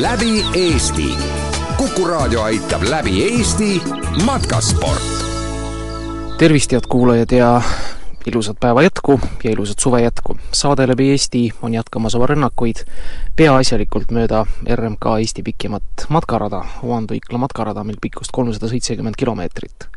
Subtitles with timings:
[0.00, 1.14] läbi Eesti.
[1.76, 3.82] kuku raadio aitab läbi Eesti
[4.24, 5.02] matkasport.
[6.38, 7.62] tervist, head kuulajad ja
[8.26, 10.36] ilusat päeva jätku ja ilusat suve jätku.
[10.52, 12.84] saade läbi Eesti on jätkamas oma rünnakuid
[13.36, 19.88] peaasjalikult mööda RMK Eesti pikimat matkarada, Oandu-Ikla matkarada, mil pikkust kolmsada seitsekümmend kilomeetrit.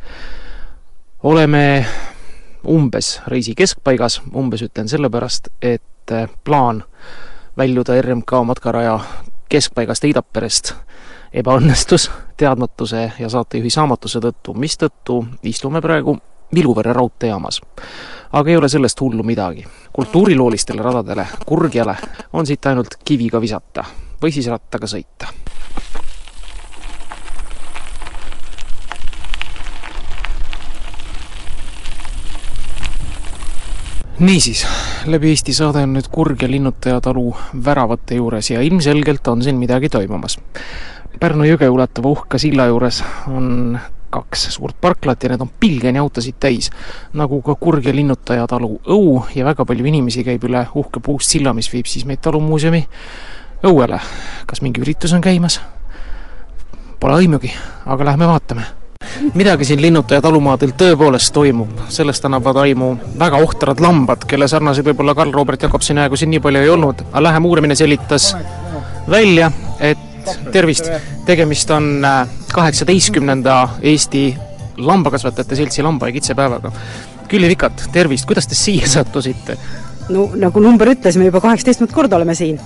[1.24, 1.86] Oleme
[2.68, 6.84] umbes reisi keskpaigas, umbes ütlen sellepärast, et plaan
[7.58, 9.00] väljuda RMK matkaraja
[9.50, 10.74] keskpaigast Eidaperest
[11.34, 16.18] ebaõnnestus teadmatuse ja saatejuhi saamatuse tõttu, mistõttu istume praegu
[16.56, 17.62] Viluvere raudteejaamas.
[18.32, 19.66] aga ei ole sellest hullu midagi.
[19.94, 21.96] kultuuriloolistele radadele, Kurgjale,
[22.34, 23.84] on siit ainult kiviga visata
[24.22, 25.28] või siis rattaga sõita.
[34.20, 34.66] Niisiis,
[35.06, 39.90] läbi Eesti saade on nüüd Kurgja Linnutaja talu väravate juures ja ilmselgelt on siin midagi
[39.94, 40.40] toimumas.
[41.20, 43.78] Pärnu jõge ulatuva uhka silla juures on
[44.10, 46.72] kaks suurt parklat ja need on pilgeni autosid täis.
[47.14, 51.54] nagu ka Kurgja Linnutaja talu õu ja väga palju inimesi käib üle uhke puust silla,
[51.54, 52.88] mis viib siis meid talumuuseumi
[53.64, 54.02] õuele.
[54.48, 55.62] kas mingi üritus on käimas?
[57.00, 57.54] Pole aimugi,
[57.86, 58.66] aga lähme vaatame
[59.34, 65.16] midagi siin Linnutaja talumaadel tõepoolest toimub, sellest annavad aimu väga ohtrad lambad, kelle sarnaseid võib-olla
[65.18, 68.32] Karl Robert Jakobsoni aegu siin nii palju ei olnud, aga lähem uurimine selgitas
[69.10, 70.90] välja, et tervist,
[71.26, 72.06] tegemist on
[72.54, 74.30] kaheksateistkümnenda Eesti
[74.78, 76.72] Lambakasvatajate Seltsi lamba- ja kitsepäevaga.
[77.28, 79.58] Külli Vikat, tervist, kuidas te siia sattusite?
[80.10, 82.60] no nagu number ütles, me juba kaheksateistkümnendat korda oleme siin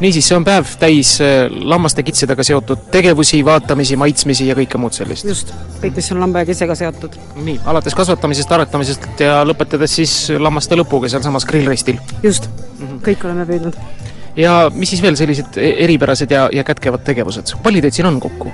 [0.00, 1.16] niisiis, see on päev täis
[1.50, 5.26] lammaste kitsedega seotud tegevusi, vaatamisi, maitsmisi ja kõike muud sellist?
[5.28, 7.18] just, kõik, mis on lamba ja kisega seotud.
[7.36, 12.00] nii, alates kasvatamisest, aretamisest ja lõpetades siis lammaste lõpuga sealsamas grillristil?
[12.22, 13.00] just mm, -hmm.
[13.10, 13.78] kõik oleme püüdnud.
[14.36, 18.52] ja mis siis veel sellised eripärased ja, ja kätkevad tegevused, palju teid siin on kokku?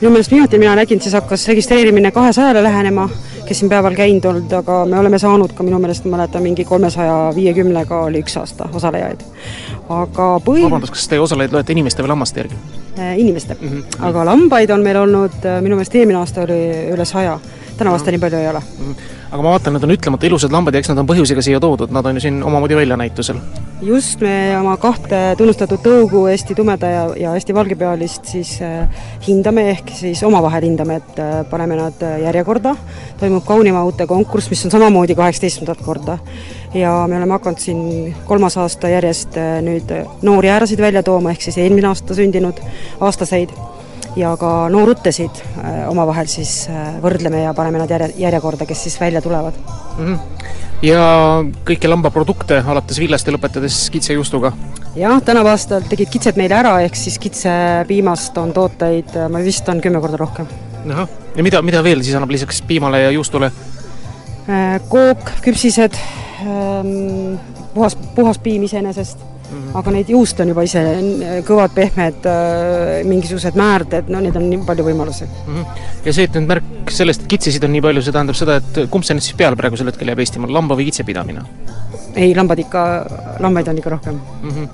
[0.00, 3.08] Minu meelest viimati mina nägin, siis hakkas registreerimine kahesajale lähenema,
[3.48, 6.64] kes siin päeval käinud olnud, aga me oleme saanud ka minu meelest, ma mäletan, mingi
[6.64, 9.24] kolmesaja viiekümnega oli üks aasta osalejaid.
[9.88, 10.64] aga põhi-...
[10.64, 12.60] vabandust, kas te osalejaid loete inimeste või lammaste järgi?
[13.16, 13.68] Inimeste mm.
[13.68, 14.04] -hmm.
[14.08, 16.60] aga lambaid on meil olnud, minu meelest eelmine aasta oli
[16.94, 17.38] üle saja,
[17.80, 18.60] tänavu aasta nii palju ei ole.
[18.60, 18.94] -hmm.
[19.30, 21.92] aga ma vaatan, need on ütlemata ilusad lambad ja eks nad on põhjusega siia toodud,
[21.94, 23.40] nad on ju siin omamoodi väljanäitusel.
[23.82, 29.70] just, me oma kahte tunnustatud tõugu, Eesti tumeda ja, ja Eesti valgepealist siis äh, hindame,
[29.70, 32.76] ehk siis omavahel hindame, et äh, paneme nad järjekorda,
[33.20, 36.18] toimub kaunima uute konkurss, mis on samamoodi kaheksateistkümnendat korda.
[36.74, 39.90] ja me oleme hakanud siin kolmas aasta järjest äh, nüüd
[40.22, 42.60] noori äärasid välja tooma, ehk siis eelmine aasta sündinud
[43.00, 43.50] aastaseid
[44.16, 45.42] ja ka nooruttesid
[45.88, 46.64] omavahel siis
[47.02, 49.54] võrdleme ja paneme nad järje, järjekorda, kes siis välja tulevad
[49.98, 50.06] mm.
[50.06, 50.18] -hmm.
[50.82, 51.04] ja
[51.66, 54.52] kõiki lambaprodukte, alates villast ja lõpetades kitsejuustuga?
[54.96, 59.80] jah, tänavu aastal tegid kitsed meile ära, ehk siis kitsepiimast on tooteid, ma vist on
[59.80, 60.46] kümme korda rohkem.
[60.90, 63.52] ahah, ja mida, mida veel siis annab lisaks piimale ja juustule?
[64.88, 65.94] kook, küpsised,
[67.74, 69.29] puhas, puhas piim iseenesest.
[69.80, 70.82] Aga neid juuste on juba ise
[71.46, 72.28] kõvad, pehmed,
[73.08, 75.56] mingisugused määrded, no neid on nii palju võimalusi mm.
[75.56, 75.82] -hmm.
[76.06, 78.80] ja see, et nüüd märk sellest, et kitsesid on nii palju, see tähendab seda, et
[78.92, 81.44] kumb see nüüd siis peale praegusel hetkel jääb Eestimaal, lamba- või kitsepidamine?
[82.14, 82.86] ei, lambad ikka,
[83.40, 84.50] lambaid on ikka rohkem mm.
[84.50, 84.68] -hmm.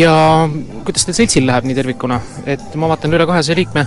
[0.00, 0.14] ja
[0.84, 3.86] kuidas teil seltsil läheb nii tervikuna, et ma vaatan üle kahesaja liikme?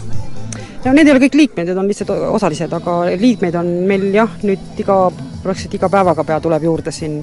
[0.86, 4.38] no need ei ole kõik liikmed, need on lihtsalt osalised, aga liikmeid on meil jah,
[4.44, 4.98] nüüd iga,
[5.44, 7.22] praktiliselt iga päevaga pea tuleb juurde siin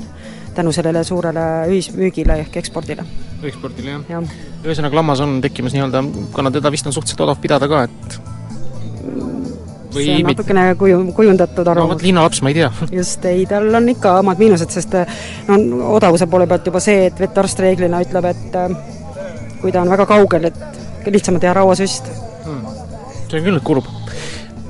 [0.56, 3.06] tänu sellele suurele ühismüügile ehk ekspordile.
[3.42, 4.22] ekspordile, jah ja.?
[4.64, 6.04] ühesõnaga, lammas on tekkimas nii-öelda,
[6.34, 8.18] kuna teda vist on suhteliselt odav pidada ka, et
[9.94, 11.90] või see on natukene kuju, kujundatud arvamus.
[11.90, 12.70] no vot, linnalaps, ma ei tea.
[12.98, 14.96] just, ei, tal on ikka omad miinused, sest
[15.48, 18.58] no odavuse poole pealt juba see, et vetarst reeglina ütleb, et
[19.62, 22.64] kui ta on väga kaugel, et lihtsam on teha rauasüst hmm..
[23.28, 23.88] see on küll nüüd kurb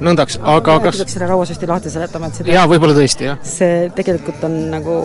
[0.05, 3.41] nõndaks, aga kas peaks selle rauasüsti lahti seletama, et see jaa, võib-olla tõesti, jah.
[3.47, 4.99] see tegelikult on nagu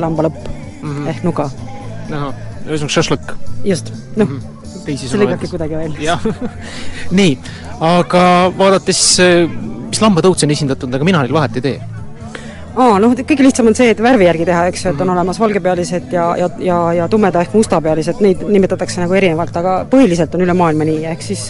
[0.00, 1.08] lamba lõpp mm -hmm.
[1.08, 1.50] ehk nuga.
[2.66, 3.34] ühesõnaga šašlõkk.
[3.64, 6.18] just, noh mm -hmm., see lõigabki kuidagi välja.
[7.18, 7.38] nii,
[7.80, 8.24] aga
[8.58, 9.02] vaadates,
[9.88, 11.91] mis lambatõuts on esindatud, aga mina neil vahet ei tee
[12.76, 15.40] aa, noh, kõige lihtsam on see, et värvi järgi teha, eks ju, et on olemas
[15.40, 20.44] valgepealised ja, ja, ja, ja tumeda ehk mustapealised, neid nimetatakse nagu erinevalt, aga põhiliselt on
[20.46, 21.44] üle maailma nii, ehk siis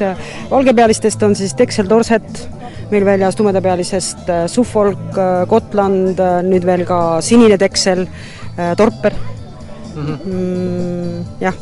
[0.51, 2.47] valgepealistest on siis Texel Dorset
[2.93, 8.05] meil väljas, tumedapealisest Suffolk, Gotland, nüüd veel ka sinine Texel,
[8.77, 10.19] Torper mm, -hmm.
[10.25, 11.55] mm, jah,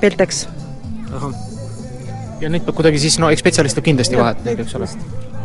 [0.00, 0.46] Peltex.
[2.40, 4.88] ja neid peab kuidagi siis, no eks spetsialist teeb kindlasti vahet, eks ole.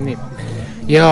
[0.04, 0.18] nii,
[0.92, 1.07] ja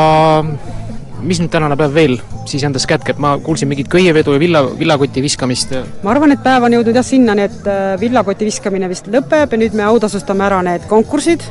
[1.21, 2.15] mis nüüd tänane päev veel
[2.47, 5.73] siis endas kätkeb, ma kuulsin mingit köievedu ja villa, villakoti viskamist.
[6.03, 9.59] Ma arvan, et päev on jõudnud jah sinnani, et äh, villakoti viskamine vist lõpeb ja
[9.59, 11.45] nüüd me autasustame ära need konkursid,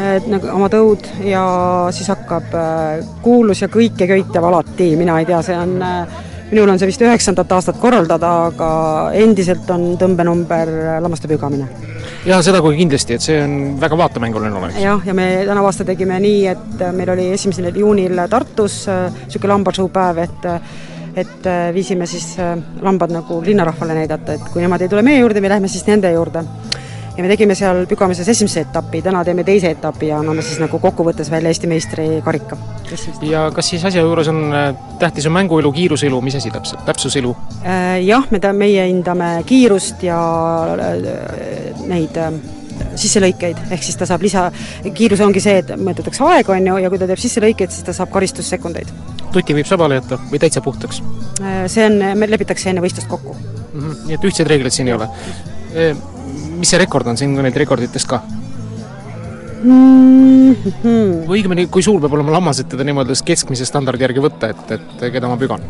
[0.00, 1.44] et nagu oma tõud ja
[1.94, 6.20] siis hakkab äh, kuulus ja kõikeköitev alati, mina ei tea, see on äh,
[6.52, 8.70] minul on see vist üheksandat aastat korraldada, aga
[9.16, 11.91] endiselt on tõmbenumber lammaste pügamine.
[12.26, 14.78] Ja seda kohe kindlasti, et see on väga vaatemänguline oleks.
[14.82, 19.90] jah, ja me tänavu aasta tegime nii, et meil oli esimesel juunil Tartus niisugune lambashow
[19.92, 20.50] päev, et
[21.12, 22.38] et viisime siis
[22.80, 26.12] lambad nagu linnarahvale näidata, et kui nemad ei tule meie juurde, me lähme siis nende
[26.14, 26.44] juurde
[27.16, 30.78] ja me tegime seal Pügamises esimese etapi, täna teeme teise etapi ja anname siis nagu
[30.80, 32.56] kokkuvõttes välja Eesti meistrikarika.
[33.28, 37.36] ja kas siis asja juures on äh, tähtis on mänguilu, kiiruseilu, mis asi täpselt, täpsusilu?
[37.64, 40.18] Äh, jah, me ta-, meie hindame kiirust ja
[40.72, 42.16] äh, neid
[42.98, 44.46] sisselõikeid, ehk siis ta saab lisa,
[44.96, 47.94] kiirus ongi see, et mõõdetakse aega, on ju, ja kui ta teeb sisselõikeid, siis ta
[47.96, 48.88] saab karistussekundeid.
[49.32, 51.02] tuti võib sabale jätta või täitsa puhtaks?
[51.72, 53.80] See on, me lepitakse enne võistlust kokku mm.
[53.80, 54.02] -hmm.
[54.08, 55.08] nii et ühtseid reegleid siin ei ole?
[56.62, 58.20] Mis see rekord on, siin on neid rekorditest ka
[59.62, 60.54] mm?
[60.54, 61.10] -hmm.
[61.26, 64.76] või õigemini, kui suur peab olema lammas, et teda niimoodi keskmise standardi järgi võtta, et,
[64.78, 65.64] et keda ma pügan?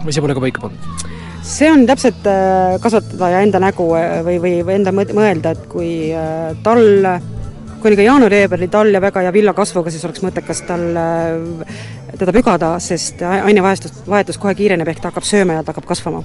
[0.00, 1.08] või see pole ka paika pandud?
[1.46, 5.90] see on täpselt äh, kasvatada enda nägu äh, või, või, või enda mõelda, et kui
[6.14, 6.82] äh, tal
[7.80, 10.84] kui on ikka jaanuari-veebruari tall ja väga hea villakasvuga, siis oleks mõttekas tal
[12.20, 16.22] teda pügada, sest ainevahetus, vahetus kohe kiireneb, ehk ta hakkab sööma ja ta hakkab kasvama.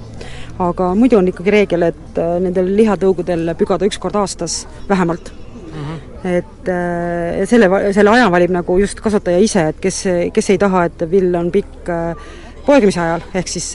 [0.58, 5.32] aga muidu on ikkagi reegel, et nendel lihatõugudel pügada üks kord aastas vähemalt.
[5.76, 5.98] -hmm.
[6.24, 10.86] et äh, selle, selle aja valib nagu just kasvataja ise, et kes, kes ei taha,
[10.90, 12.28] et vill on pikk äh,
[12.66, 13.68] poegimise ajal, ehk siis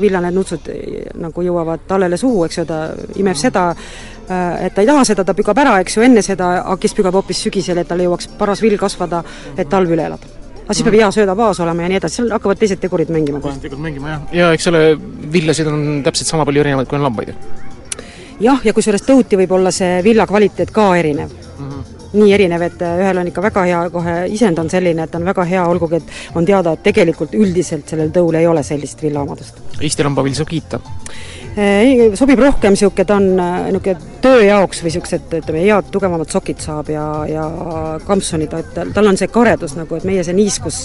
[0.00, 0.68] villane nutsud
[1.20, 2.80] nagu jõuavad tallele suhu, eks ju, ta
[3.20, 3.68] imeb seda,
[4.62, 7.18] et ta ei taha seda, ta pügab ära, eks ju, enne seda, aga kes pügab
[7.18, 9.22] hoopis sügisel, et tal jõuaks paras vill kasvada,
[9.56, 10.36] et talv üle elada.
[10.64, 13.40] aga siis peab hea söödabaas olema ja nii edasi, seal hakkavad teised tegurid mängima.
[13.42, 14.26] tegurid mängima, jah.
[14.32, 14.84] ja eks ole,
[15.32, 17.34] villasid on täpselt sama palju erinevaid, kui on lambaid.
[18.40, 21.70] jah, ja kusjuures tõuti võib olla see villa kvaliteet ka erinev mm.
[21.70, 25.26] -hmm nii erinev, et ühel on ikka väga hea, kohe isend on selline, et on
[25.26, 29.60] väga hea, olgugi et on teada, et tegelikult üldiselt sellel tõul ei ole sellist villaomadust.
[29.80, 30.80] Eesti lambavill saab kiita?
[31.60, 36.62] ei, sobib rohkem niisugune, ta on niisugune töö jaoks või niisugused, ütleme, head tugevamad sokid
[36.62, 37.46] saab ja, ja
[38.06, 40.84] kampsunid, et tal on see karedus nagu, et meie see niiskus,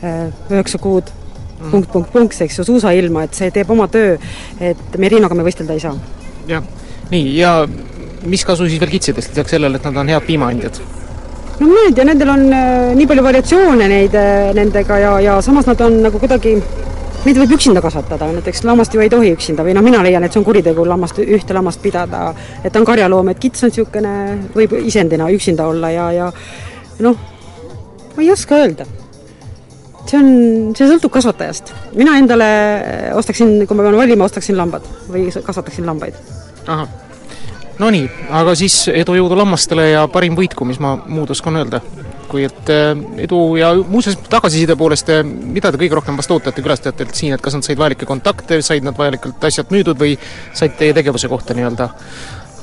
[0.00, 1.70] üheksa kuud mm.
[1.70, 4.16] punkt, punkt, punkt, eks ju, suusailma, et see teeb oma töö,
[4.60, 5.96] et Merinoga me võistelda ei saa.
[6.48, 6.64] jah,
[7.12, 7.54] nii, ja
[8.26, 10.80] mis kasu siis veel kitsidest, lisaks sellele, et nad on head piimaandjad?
[11.60, 15.40] no ma ei tea, nendel on äh, nii palju variatsioone neid äh, nendega ja, ja
[15.44, 16.56] samas nad on nagu kuidagi
[17.20, 20.32] Neid võib üksinda kasvatada, näiteks lammast ju ei tohi üksinda või noh, mina leian, et
[20.32, 22.30] see on kuritegu lammast, ühte lammast pidada,
[22.64, 24.12] et ta on karjaloom, et kits on niisugune,
[24.54, 26.30] võib isendina üksinda olla ja, ja
[27.04, 27.20] noh,
[28.14, 28.88] ma ei oska öelda.
[30.06, 30.32] see on,
[30.72, 31.74] see sõltub kasvatajast.
[32.00, 32.48] mina endale
[33.20, 36.16] ostaksin, kui ma pean valima, ostaksin lambad või kasvataksin lambaid.
[36.64, 37.09] ahah
[37.80, 38.04] Nonii,
[38.36, 41.80] aga siis edu, jõudu lammastele ja parim võitku, mis ma muud oskan öelda.
[42.30, 42.92] kui et äh,
[43.24, 47.42] edu ja muuseas tagasiside poolest, äh, mida te kõige rohkem vast ootate külastajatelt siin, et
[47.42, 50.12] kas nad said vajalikke kontakte, said nad vajalikult asjad müüdud või
[50.54, 51.88] said teie tegevuse kohta nii-öelda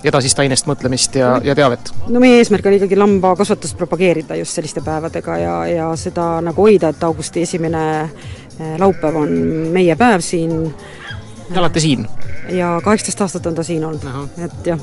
[0.08, 1.92] edasist ainest mõtlemist ja, ja teavet?
[2.08, 6.94] no meie eesmärk on ikkagi lambakasvatust propageerida just selliste päevadega ja, ja seda nagu hoida,
[6.94, 9.34] et augusti esimene äh, laupäev on
[9.74, 10.62] meie päev siin.
[11.48, 12.08] Te olete siin?
[12.50, 14.04] ja kaheksateist aastat on ta siin olnud,
[14.44, 14.80] et jah.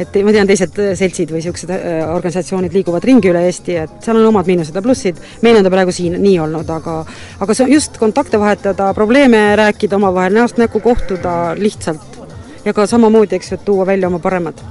[0.00, 3.98] et ma tean, teised äh, seltsid või niisugused äh, organisatsioonid liiguvad ringi üle Eesti, et
[4.04, 7.02] seal on omad miinused ja plussid, meil on ta praegu siin nii olnud, aga
[7.44, 12.20] aga see on just kontakte vahetada, probleeme rääkida omavahel, näost näkku kohtuda lihtsalt
[12.64, 14.64] ja ka samamoodi, eks ju, et tuua välja oma paremad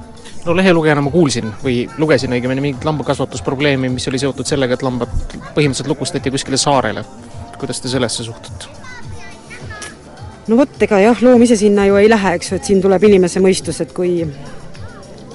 [0.46, 5.12] no lehelugejana ma kuulsin või lugesin õigemini mingit lambakasvatusprobleemi, mis oli seotud sellega, et lambad
[5.54, 7.04] põhimõtteliselt lukustati kuskile saarele.
[7.58, 8.81] kuidas te sellesse suhtute?
[10.48, 13.04] No vot, ega jah, loom ise sinna ju ei lähe, eks ju, et siin tuleb
[13.08, 14.22] inimese mõistus, et kui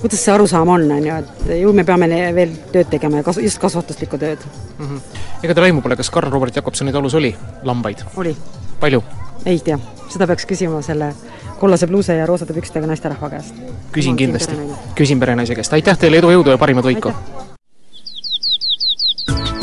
[0.01, 3.41] kuidas see arusaam on, on ju, et ju me peame veel tööd tegema ja kas-,
[3.43, 4.85] just kasvatuslikku tööd mm.
[4.85, 5.23] -hmm.
[5.43, 8.03] ega teil aimu pole, kas Karl Robert Jakobsoni talus oli lambaid?
[8.15, 8.35] oli.
[8.79, 9.03] palju?
[9.45, 11.13] ei tea, seda peaks küsima selle
[11.59, 13.55] kollase pluuse ja roosade pükstega naisterahva käest.
[13.91, 14.55] küsin kindlasti,
[14.95, 17.13] küsin perenaise käest, aitäh teile, edu, jõudu ja parimat võiku!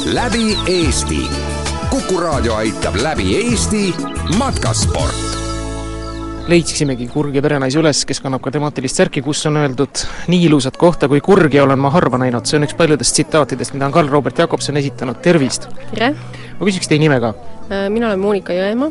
[0.05, 1.54] läbi Eesti
[1.95, 3.93] Kuku raadio aitab läbi Eesti
[4.35, 5.37] matkasport
[6.51, 11.07] leidsimegi Kurgi perenaise üles, kes kannab ka temaatilist särki, kus on öeldud nii ilusat kohta
[11.13, 14.83] kui Kurgi olen ma harva näinud, see on üks paljudest tsitaatidest, mida on Karl-Robert Jakobson
[14.83, 15.71] esitanud, tervist!
[15.95, 16.11] tere!
[16.59, 17.31] ma küsiks teie nime ka.
[17.71, 18.91] Äh, mina olen Monika Jõemaa.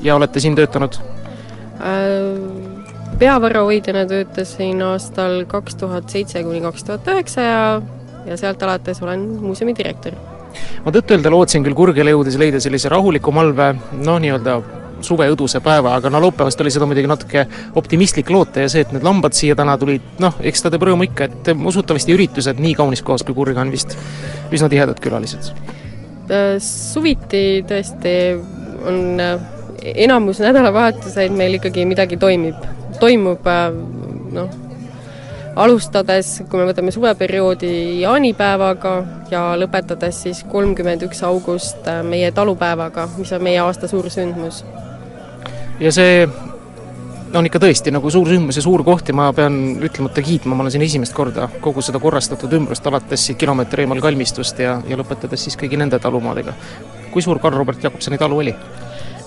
[0.00, 0.96] ja olete siin töötanud?
[1.84, 2.40] Äh,
[3.20, 7.64] peavõrrahoidjana töötasin aastal kaks tuhat seitse kuni kaks tuhat üheksa ja,
[8.24, 10.16] ja sealt alates olen muuseumi direktor.
[10.84, 14.60] Ma tõtt-öelda lootsin küll Kurgjale jõudes leida sellise rahuliku malve, noh, nii-öelda
[15.02, 17.44] suveõduse päeva, aga no laupäevast oli seda muidugi natuke
[17.78, 21.08] optimistlik loota ja see, et need lambad siia täna tulid, noh, eks ta teeb rõõmu
[21.08, 23.96] ikka, et usutavasti üritused nii kaunis kohas kui Kurg on vist
[24.52, 25.52] üsna tihedad külalised.
[26.62, 28.14] suviti tõesti
[28.88, 29.20] on
[29.82, 32.58] enamus nädalavahetuseid meil ikkagi midagi toimib,
[33.00, 33.48] toimub
[34.32, 34.60] noh,
[35.56, 38.94] alustades, kui me võtame suveperioodi jaanipäevaga
[39.30, 44.62] ja lõpetades siis kolmkümmend üks august meie talupäevaga, mis on meie aasta suur sündmus
[45.82, 46.24] ja see
[47.32, 50.64] on ikka tõesti nagu suur sündmus ja suur koht ja ma pean ütlemata kiitma, ma
[50.64, 54.98] olen siin esimest korda kogu seda korrastatud ümbrust, alates siit kilomeetri eemal kalmistust ja, ja
[55.00, 56.54] lõpetades siis kõigi nende talumaadega.
[57.12, 58.54] kui suur Karl-Robert Jakobsoni talu oli?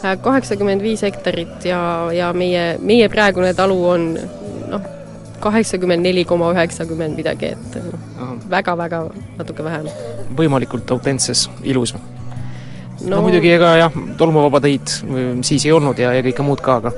[0.05, 1.79] Äh, kaheksakümmend viis hektarit ja,
[2.13, 4.07] ja meie, meie praegune talu on
[4.69, 4.87] noh,
[5.43, 7.77] kaheksakümmend neli koma üheksakümmend midagi, et
[8.49, 9.01] väga-väga
[9.37, 9.89] natuke vähem.
[10.37, 12.01] võimalikult autentses ilus no,
[13.09, 14.97] no muidugi ega jah, tolmuvaba teid
[15.45, 16.93] siis ei olnud ja, ja kõike muud ka, aga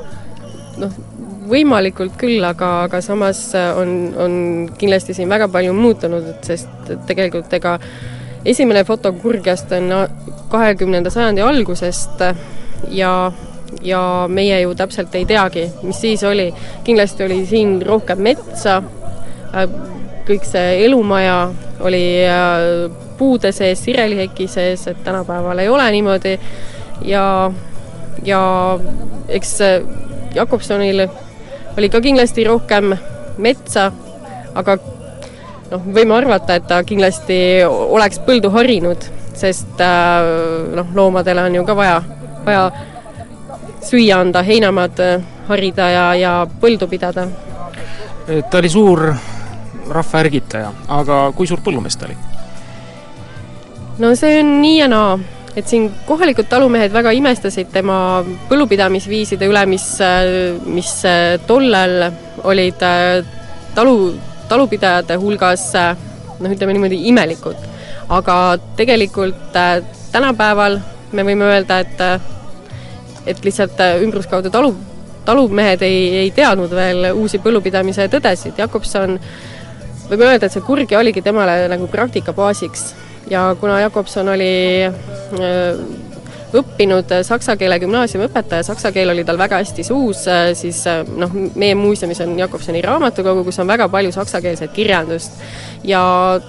[0.81, 0.99] noh,
[1.47, 4.37] võimalikult küll, aga, aga samas on, on
[4.77, 7.77] kindlasti siin väga palju muutunud, et sest tegelikult ega
[8.47, 9.91] esimene foto Kurgjast on
[10.51, 12.23] kahekümnenda sajandi algusest
[12.93, 13.11] ja,
[13.81, 16.53] ja meie ju täpselt ei teagi, mis siis oli.
[16.83, 18.81] kindlasti oli siin rohkem metsa,
[20.27, 21.37] kõik see elumaja
[21.85, 22.03] oli
[23.17, 26.39] puude sees, sireliheki sees, et tänapäeval ei ole niimoodi
[27.05, 27.51] ja,
[28.23, 28.41] ja
[29.27, 29.57] eks
[30.35, 31.07] Jakobsonil
[31.77, 32.93] oli ka kindlasti rohkem
[33.37, 33.91] metsa,
[34.57, 34.77] aga
[35.71, 39.07] noh, võime arvata, et ta kindlasti oleks põldu harinud,
[39.37, 40.29] sest äh,
[40.77, 41.99] noh, loomadele on ju ka vaja,
[42.45, 42.69] vaja
[43.87, 44.99] süüa anda, heinamaad
[45.47, 47.27] harida ja, ja põldu pidada.
[48.49, 49.03] ta oli suur
[49.89, 52.17] rahva ärgitaja, aga kui suur põllumees ta oli?
[54.03, 55.15] no see on nii ja naa,
[55.57, 57.97] et siin kohalikud talumehed väga imestasid tema
[58.49, 59.87] põllupidamisviiside üle, mis,
[60.67, 60.91] mis
[61.47, 62.11] tollal
[62.43, 62.85] olid
[63.75, 63.97] talu,
[64.51, 67.65] talupidajate hulgas noh, ütleme niimoodi imelikud.
[68.09, 68.35] aga
[68.77, 69.57] tegelikult
[70.11, 70.79] tänapäeval
[71.11, 72.35] me võime öelda, et
[73.27, 74.73] et lihtsalt ümbruskaudu talu,
[75.27, 79.17] talumehed ei, ei teadnud veel uusi põllupidamise tõdesid, Jakobson
[80.07, 82.93] võime öelda, et see Kurgi oligi temale nagu praktika baasiks
[83.29, 84.51] ja kuna Jakobson oli
[84.87, 85.79] äh,
[86.55, 91.33] õppinud saksa keele gümnaasiumiõpetaja, saksa keel oli tal väga hästi suus, äh, siis äh, noh,
[91.55, 95.41] meie muuseumis on Jakobsoni raamatukogu, kus on väga palju saksakeelset kirjandust.
[95.83, 96.01] ja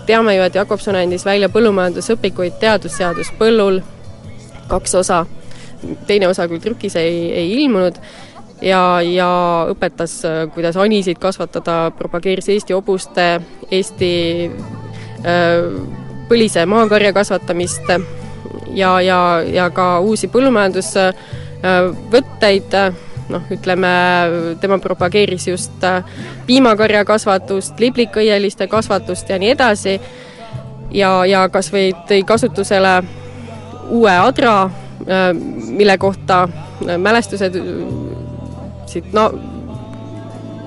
[0.07, 3.83] teame ju, et Jakobson andis välja põllumajandusõpikuid Teadusseadus põllul,
[4.69, 5.25] kaks osa,
[6.07, 7.99] teine osa küll trükis ei, ei ilmunud,
[8.63, 10.23] ja, ja õpetas,
[10.55, 14.13] kuidas anisid kasvatada, propageeris Eesti hobuste, Eesti
[16.29, 17.83] põlise maakarja kasvatamist
[18.75, 22.75] ja, ja, ja ka uusi põllumajandusvõtteid,
[23.33, 23.89] noh, ütleme,
[24.61, 25.73] tema propageeris just
[26.47, 30.01] piimakarja kasvatust, liblikõieliste kasvatust ja nii edasi,
[30.95, 33.03] ja, ja kas või tõi kasutusele
[33.89, 34.71] uue adra,
[35.07, 36.49] mille kohta
[36.99, 37.55] mälestused
[38.89, 39.31] siit no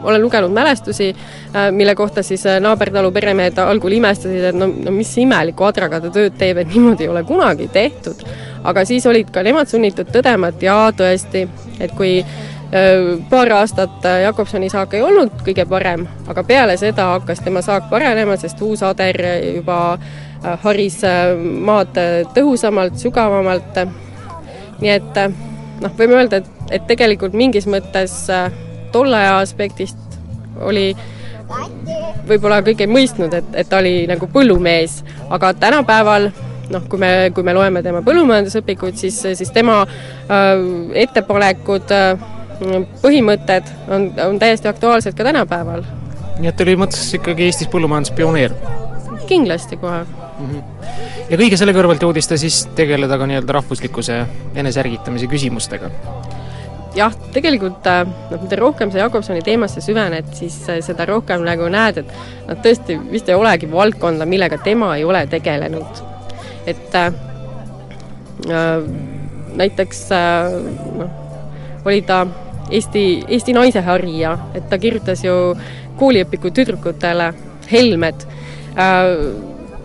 [0.03, 1.15] olen lugenud mälestusi,
[1.55, 6.01] äh, mille kohta siis äh, naabertalu peremehed algul imestasid, et no, no mis imeliku adraga
[6.01, 8.23] ta tööd teeb, et niimoodi ei ole kunagi tehtud.
[8.63, 11.47] aga siis olid ka nemad sunnitud tõdema, et jaa, tõesti,
[11.79, 12.89] et kui äh,
[13.29, 18.37] paar aastat Jakobsoni saak ei olnud kõige parem, aga peale seda hakkas tema saak paranema,
[18.37, 19.21] sest uus ader
[19.55, 19.99] juba
[20.63, 21.03] haris
[21.61, 21.97] maad
[22.33, 23.77] tõhusamalt, sügavamalt.
[24.81, 25.17] Nii et
[25.81, 28.13] noh, võime öelda, et, et tegelikult mingis mõttes
[28.91, 29.97] tolle aja aspektist
[30.61, 30.91] oli
[32.27, 35.01] võib-olla kõik ei mõistnud, et, et ta oli nagu põllumees,
[35.33, 36.29] aga tänapäeval
[36.71, 40.51] noh, kui me, kui me loeme tema põllumajandusõpikuid, siis, siis tema äh,
[41.05, 42.29] ettepanekud äh,,
[43.01, 45.83] põhimõtted on, on täiesti aktuaalsed ka tänapäeval.
[46.39, 48.53] nii et oli mõttes ikkagi Eestis põllumajanduspioneer?
[49.27, 50.49] kindlasti kohe mm.
[50.49, 51.20] -hmm.
[51.31, 54.21] Ja kõige selle kõrvalt jõudis ta siis tegeleda ka nii-öelda rahvuslikkuse
[54.61, 55.91] eneseärgitamise küsimustega
[56.95, 62.01] jah, tegelikult noh, mida rohkem sa Jakobsoni teemasse süvened, siis äh, seda rohkem nagu näed,
[62.03, 62.13] et
[62.49, 66.03] noh, tõesti vist ei olegi valdkonda, millega tema ei ole tegelenud.
[66.65, 67.13] et äh,
[68.49, 68.83] äh
[69.51, 70.53] näiteks äh,
[70.97, 71.09] noh,
[71.85, 72.25] oli ta
[72.71, 75.33] Eesti, Eesti naise harija, et ta kirjutas ju
[75.99, 77.33] kooliõpiku tüdrukutele
[77.71, 78.23] helmed
[78.77, 79.09] äh,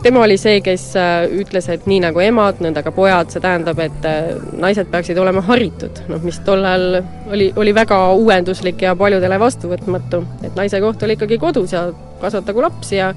[0.02, 3.80] tema oli see, kes äh, ütles, et nii nagu emad, nõnda ka pojad, see tähendab,
[3.82, 7.00] et äh, naised peaksid olema haritud, noh mis tollal
[7.32, 11.88] oli, oli väga uuenduslik ja paljudele vastuvõtmatu, et naise koht oli ikkagi kodus ja
[12.22, 13.12] kasvatagu lapsi ja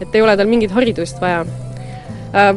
[0.00, 1.44] et ei ole tal mingit haridust vaja.
[2.34, 2.52] Äh,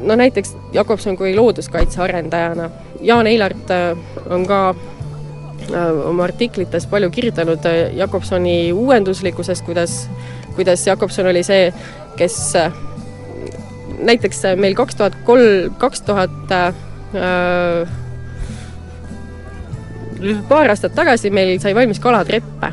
[0.00, 2.70] no näiteks Jakobson kui looduskaitse arendajana,
[3.00, 3.70] Jaan Eilart
[4.28, 4.74] on ka
[6.04, 7.64] oma artiklites palju kirjutanud
[7.96, 9.94] Jakobsoni uuenduslikkusest, kuidas,
[10.56, 11.70] kuidas Jakobson oli see,
[12.20, 12.36] kes
[14.00, 16.54] näiteks meil kaks tuhat kolm, kaks tuhat
[20.48, 22.72] paar aastat tagasi meil sai valmis kalatreppe.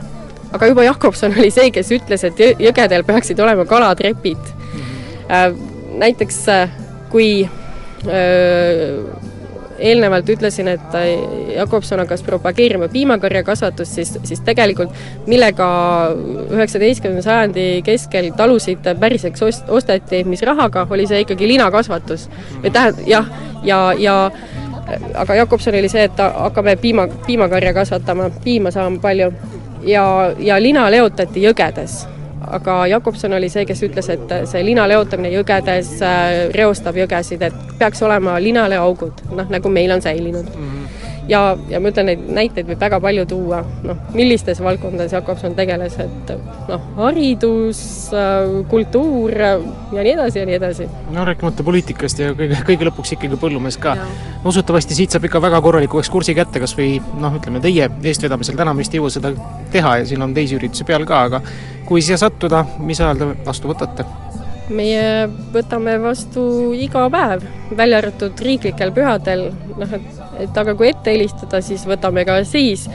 [0.51, 4.37] aga juba Jakobson oli see, kes ütles, et jõgedel peaksid olema kalatrepid.
[4.37, 5.57] -hmm.
[6.03, 6.45] näiteks
[7.09, 7.49] kui
[9.79, 10.97] eelnevalt ütlesin, et
[11.55, 14.93] Jakobson hakkas propageerima piimakarjakasvatust, siis, siis tegelikult
[15.27, 15.67] millega
[16.51, 22.29] üheksateistkümnenda sajandi keskel talusid päriseks ost-, osteti, mis rahaga, oli see ikkagi linakasvatus.
[22.63, 23.29] või tähendab, jah,
[23.63, 24.65] ja, ja, ja
[25.15, 29.31] aga Jakobson oli see, et hakkame piima, piimakarja kasvatama, piima saama palju
[29.87, 30.05] ja,
[30.39, 32.05] ja lina leotati jõgedes.
[32.51, 37.75] Aga Jakobson oli see, kes ütles, et see lina leotamine jõgedes äh, reostab jõgesid, et
[37.79, 40.69] peaks olema linaleoaugud, noh nagu meil on säilinud mm.
[40.69, 40.96] -hmm
[41.27, 45.97] ja, ja ma ütlen, neid näiteid võib väga palju tuua, noh, millistes valdkondades Jakobson tegeles,
[46.03, 46.33] et
[46.69, 47.81] noh, haridus,
[48.71, 49.53] kultuur ja
[49.93, 50.89] nii edasi ja nii edasi.
[51.15, 53.97] no rääkimata poliitikast ja kõige, kõige lõpuks ikkagi põllumees ka.
[54.47, 58.73] usutavasti siit saab ikka väga korraliku ekskursi kätte, kas või noh, ütleme teie eestvedamisel, täna
[58.73, 59.33] me vist ei jõua seda
[59.73, 61.43] teha ja siin on teisi üritusi peal ka, aga
[61.87, 64.07] kui siia sattuda, mis ajal te vastu võtate?
[64.69, 67.45] Meie võtame vastu iga päev,
[67.77, 72.87] välja arvatud riiklikel pühadel, noh et et aga kui ette helistada, siis võtame ka siis.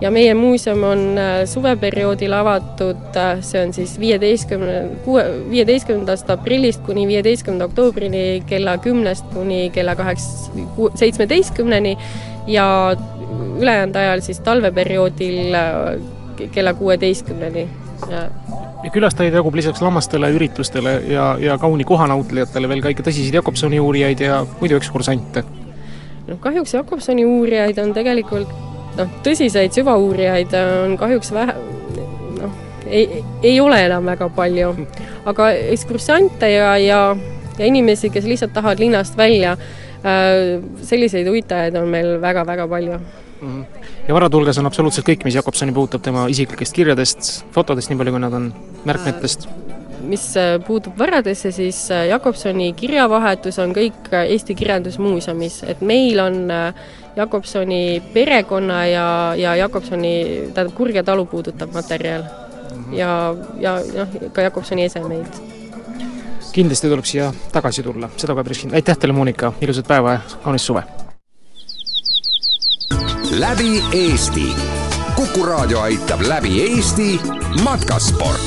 [0.00, 6.80] ja meie muuseum on äh, suveperioodil avatud, äh, see on siis viieteistkümne, kuue, viieteistkümnendast aprillist
[6.86, 10.50] kuni viieteistkümnenda oktoobrini kella kümnest kuni kella kaheks,
[10.94, 11.98] seitsmeteistkümneni.
[12.48, 12.96] Ja
[13.60, 17.68] ülejäänud ajal siis talveperioodil äh, kella kuueteistkümneni
[18.84, 23.80] ja külastajaid jagub lisaks lammastele üritustele ja, ja kauni kohanautlejatele veel ka ikka tõsiseid Jakobsoni
[23.80, 25.44] uurijaid ja muidu ekskursante
[26.30, 28.52] noh, kahjuks Jakobsoni uurijaid on tegelikult
[28.98, 31.56] noh, tõsiseid süvauurijaid on kahjuks vähe,
[32.40, 34.74] noh, ei, ei ole enam väga palju.
[35.30, 37.00] aga ekskursante ja, ja,
[37.58, 43.00] ja inimesi, kes lihtsalt tahavad linnast välja äh,, selliseid uitajaid on meil väga-väga palju
[43.40, 43.48] mm.
[43.48, 43.88] -hmm.
[44.08, 48.12] ja varade hulgas on absoluutselt kõik, mis Jakobsoni puudutab, tema isiklikest kirjadest, fotodest, nii palju
[48.12, 48.52] kui nad on,
[48.84, 49.70] märkmetest äh,?
[50.00, 56.48] mis äh, puutub varadesse, siis äh, Jakobsoni kirjavahetus on kõik Eesti Kirjandusmuuseumis, et meil on
[57.16, 60.14] Jakobsoni perekonna ja, ja Jakobsoni,
[60.54, 62.94] tähendab, Kurja talu puudutav materjal mhm.
[62.94, 65.26] ja, ja noh, ka Jakobsoni esemeid.
[66.52, 70.20] kindlasti tuleb siia tagasi tulla, seda ka päris kindlasti, aitäh teile, Monika, ilusat päeva ja
[70.42, 71.09] kaunist suve!
[73.30, 74.56] Läbi Eesti.
[75.14, 77.20] kuku raadio aitab läbi Eesti
[77.62, 78.40] matkasport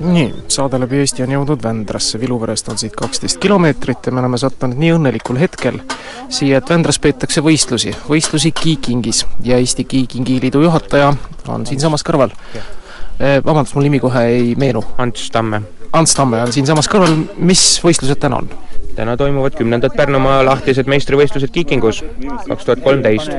[0.00, 4.38] nii, saade läbi Eesti on jõudnud Vändrasse, Viluverest on siit kaksteist kilomeetrit ja me oleme
[4.38, 5.80] sattunud nii õnnelikul hetkel
[6.28, 11.12] siia, et Vändras peetakse võistlusi, võistlusi Kiikingis ja Eesti Kiikingi Liidu juhataja
[11.48, 12.30] on siinsamas kõrval.
[12.54, 14.84] Eh, vabandust, mul nimi kohe ei meenu.
[14.98, 15.62] Ants Tamme.
[15.92, 18.54] Ants Tamme on siinsamas kõrval, mis võistlused täna on?
[18.96, 22.02] Täna toimuvad kümnendad Pärnumaa lahtised meistrivõistlused Kiikingus
[22.48, 23.30] kaks tuhat kolmteist.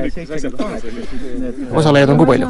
[1.72, 2.48] osalejaid on kui palju?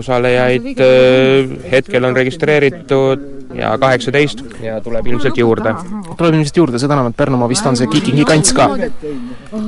[0.00, 5.74] osalejaid äh, hetkel on registreeritud ja kaheksateist ja tuleb ilmselt juurde.
[6.16, 8.70] tuleb ilmselt juurde, seda enam, et Pärnumaa vist on see Kiikingi kants ka?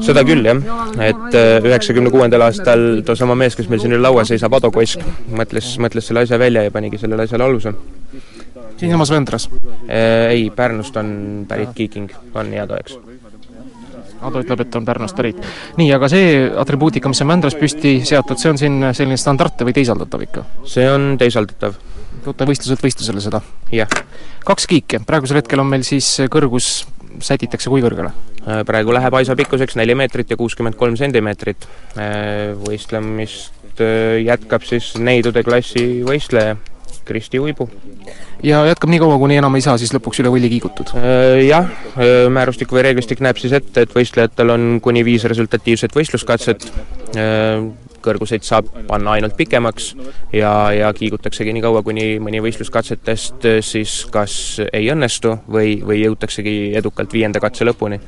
[0.01, 0.63] seda küll, jah.
[1.01, 5.03] et äh, üheksakümne kuuendal aastal toosama mees, kes meil siin üle laua seisab, Ado Koisk,
[5.33, 7.77] mõtles, mõtles selle asja välja ja panigi sellele asjale aluse
[8.81, 9.49] siinsamas Vändras?
[9.89, 12.99] Äh, ei, Pärnust on pärit Kiiking, on Jado, eks.
[14.23, 15.39] Ado ütleb, et on Pärnust pärit.
[15.79, 19.77] nii, aga see atribuutika, mis on Vändras püsti seatud, see on siin selline standardne või
[19.77, 20.47] teisaldatav ikka?
[20.69, 21.79] see on teisaldatav.
[22.25, 23.43] toote võistluselt võistlusele seda?
[23.75, 23.91] jah.
[24.47, 26.85] kaks kiike, praegusel hetkel on meil siis kõrgus
[27.23, 28.13] sätitakse kui kõrgele?
[28.43, 31.67] Äh, praegu läheb aisa pikkuseks neli meetrit ja kuuskümmend kolm sentimeetrit.
[31.97, 33.59] Äh, võistlemist
[34.23, 36.59] jätkab siis neidude klassi võistleja
[37.05, 37.69] Kristi Uibu.
[38.43, 40.95] ja jätkab nii kaua, kuni enam ei saa siis lõpuks üle võlli kiigutud?
[40.99, 45.95] Äh, jah, äh, määrustik või reeglistik näeb siis ette, et võistlejatel on kuni viis resultatiivset
[45.97, 46.67] võistluskatset,
[47.17, 47.63] äh,
[48.03, 49.93] kõrguseid saab panna ainult pikemaks
[50.35, 54.35] ja, ja kiigutaksegi nii kaua, kuni mõni võistluskatsetest siis kas
[54.73, 58.01] ei õnnestu või, või jõutaksegi edukalt viienda katse lõpuni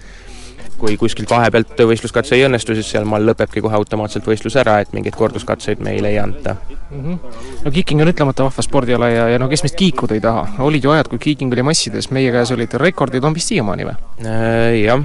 [0.85, 5.16] kui kuskilt vahepealt võistluskatse ei õnnestu, siis sealmaal lõpebki kohe automaatselt võistlus ära, et mingeid
[5.16, 7.01] korduskatseid meile ei anta mm.
[7.01, 7.38] -hmm.
[7.64, 10.85] no kiiking on ütlemata vahva spordiala ja, ja no kes meist kiikuda ei taha, olid
[10.85, 13.97] ju ajad, kui kiiking oli massides, meie käes olid rekordid, on vist siiamaani või?
[14.25, 15.03] Äh, jah,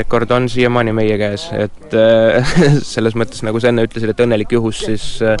[0.00, 2.56] rekord on siiamaani meie käes, et äh,
[2.94, 5.38] selles mõttes, nagu sa enne ütlesid, et õnnelik juhus, siis äh,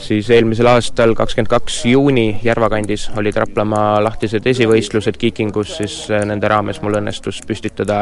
[0.00, 6.48] siis eelmisel aastal, kakskümmend kaks juuni Järva kandis olid Raplamaa lahtised esivõistlused kiikingus, siis nende
[6.50, 8.00] raames mul õnnestus püstitada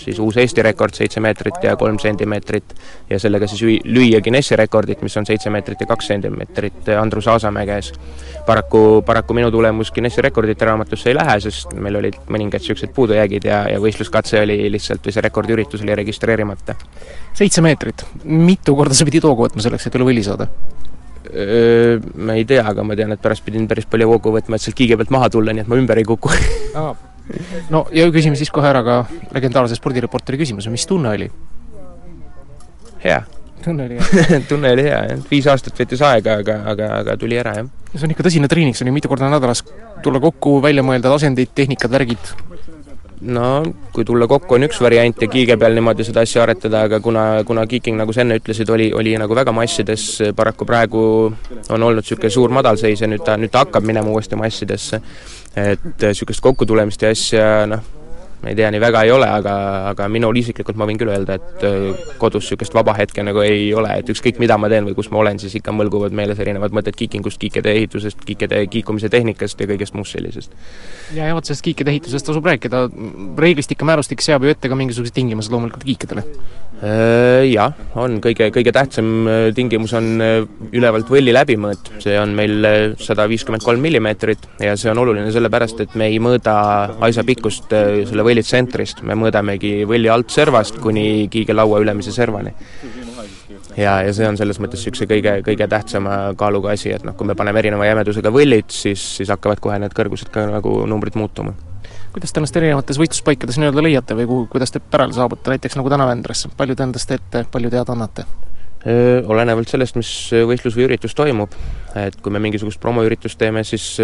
[0.00, 2.74] siis uus Eesti rekord, seitse meetrit ja kolm sentimeetrit,
[3.10, 7.66] ja sellega siis lüüa Guinessi rekordit, mis on seitse meetrit ja kaks sentimeetrit Andrus Aasamäe
[7.66, 7.92] käes.
[8.46, 13.44] paraku, paraku minu tulemus Guinessi rekordite raamatusse ei lähe, sest meil olid mõningad niisugused puudujäägid
[13.44, 16.74] ja, ja võistluskatse oli lihtsalt, või see rekordiüritus oli registreerimata.
[17.34, 20.48] seitse meetrit, mitu korda sa pidid hoogu võtma selleks, et üle võlli saada?
[21.28, 24.78] Ma ei tea, aga ma tean, et pärast pidin päris palju hoogu võtma, et sealt
[24.78, 26.32] kiige pealt maha tulla, nii et ma ümber ei kuku
[27.72, 29.00] no ja küsime siis kohe ära ka
[29.34, 31.30] legendaarse spordireporteri küsimuse, mis tunne oli?
[33.04, 33.20] hea
[33.64, 33.98] tunne oli
[34.30, 35.24] hea tunne oli hea, jah.
[35.30, 37.70] viis aastat võttis aega, aga, aga, aga tuli ära, jah.
[37.94, 39.64] see on ikka tõsine treening, see on ju mitu korda nädalas
[40.04, 42.32] tulla kokku, välja mõelda asendid, tehnikad, värgid?
[43.20, 47.00] No kui tulla kokku, on üks variant ja kiige peal niimoodi seda asja aretada, aga
[47.04, 51.02] kuna, kuna Kiiking, nagu sa enne ütlesid, oli, oli nagu väga massides, paraku praegu
[51.68, 55.02] on olnud niisugune suur madalseis ja nüüd ta, nüüd ta hakkab minema uuesti massidesse.
[55.58, 57.97] et niisugust kokkutulemist ja asja, noh,
[58.42, 59.54] ma ei tea, nii väga ei ole, aga,
[59.90, 63.72] aga minul isiklikult ma võin küll öelda, et äh, kodus niisugust vaba hetke nagu ei
[63.74, 66.74] ole, et ükskõik, mida ma teen või kus ma olen, siis ikka mõlguvad meeles erinevad
[66.76, 70.54] mõtted kiikingust, kiikede ehitusest, kiikede kiikumise tehnikast ja kõigest muust sellisest.
[71.16, 72.86] ja, ja vot sellest kiikede ehitusest tasub rääkida,
[73.38, 76.24] reeglistik ja määrustik seab ju ette ka mingisugused tingimused loomulikult kiikedele.
[76.78, 78.20] Äh, jah, on.
[78.22, 80.22] Kõige, kõige tähtsam äh, tingimus on
[80.70, 85.82] ülevalt võlli läbimõõt, see on meil sada viiskümmend kolm millimeetrit ja see on oluline sellepärast,
[85.82, 86.54] et me ei mõõda
[87.02, 92.54] aisa pikkust selle võlli tsentrist, me mõõdamegi võlli altservast kuni kiigelaua ülemise servani.
[93.76, 97.26] ja, ja see on selles mõttes niisuguse kõige, kõige tähtsama kaaluga asi, et noh, kui
[97.28, 101.54] me paneme erineva jämedusega võllid, siis, siis hakkavad kohe need kõrgused ka nagu numbrid muutuma.
[102.12, 105.92] Kuidas te ennast erinevates võistluspaikades nii-öelda leiate või kuhu, kuidas te pärale saabute, näiteks nagu
[105.92, 108.24] täna Vändras, palju te endast teete, palju teada annate?
[108.86, 110.10] Olenevalt sellest, mis
[110.46, 111.54] võistlus või üritus toimub,
[111.98, 113.96] et kui me mingisugust promoüritust teeme, siis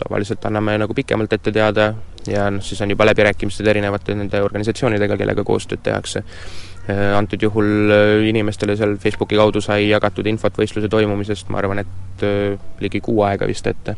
[0.00, 1.92] tavaliselt anname nagu pikemalt ette teada
[2.26, 6.24] ja noh, siis on juba läbirääkimised erinevate nende organisatsioonidega, kellega koostööd tehakse.
[7.14, 7.94] Antud juhul
[8.26, 12.26] inimestele seal Facebooki kaudu sai jagatud infot võistluse toimumisest, ma arvan, et
[12.82, 13.94] ligi kuu aega vist ette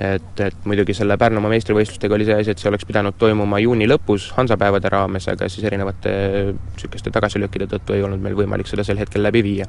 [0.00, 3.86] et, et muidugi selle Pärnumaa meistrivõistlustega oli see asi, et see oleks pidanud toimuma juuni
[3.88, 6.14] lõpus hansapäevade raames, aga siis erinevate
[6.56, 9.68] niisuguste tagasilöökide tõttu ei olnud meil võimalik seda sel hetkel läbi viia.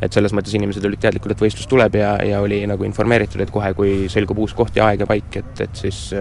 [0.00, 3.50] et selles mõttes inimesed olid teadlikud, et võistlus tuleb ja, ja oli nagu informeeritud, et
[3.50, 6.12] kohe, kui selgub uus koht ja aeg ja paik, et, et siis,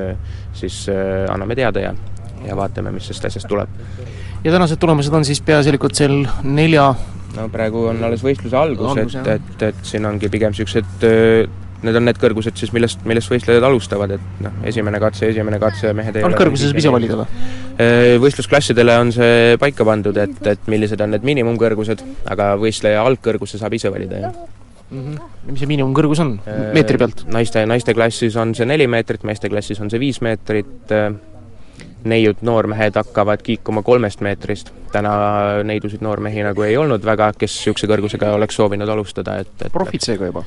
[0.58, 1.92] siis äh, anname teada ja,
[2.48, 3.70] ja vaatame, mis sellest asjast tuleb.
[4.44, 6.90] ja tänased tulemused on siis peaasjalikult seal nelja
[7.38, 11.67] no praegu on alles võistluse algus, algus, et, et, et siin ongi pigem niisugused äh,
[11.86, 15.94] need on need kõrgused siis, millest, millest võistlejad alustavad, et noh, esimene katse, esimene katse,
[15.98, 17.42] mehed ei ole kõrguse saab ise valida või?
[17.78, 22.02] Äh, võistlusklassidele on see paika pandud, et, et millised on need miinimumkõrgused,
[22.34, 24.34] aga võistleja algkõrguse saab ise valida, jah
[24.92, 25.00] mm.
[25.00, 25.52] -hmm.
[25.52, 27.26] mis see miinimumkõrgus on, äh, meetri pealt?
[27.34, 31.12] naiste, naiste klassis on see neli meetrit, meeste klassis on see viis meetrit, äh,
[32.08, 35.14] neiud noormehed hakkavad kiikuma kolmest meetrist, täna
[35.68, 40.06] neidusid noormehi nagu ei olnud väga, kes niisuguse kõrgusega oleks soovinud alustada, et, et profid
[40.06, 40.44] seega juba?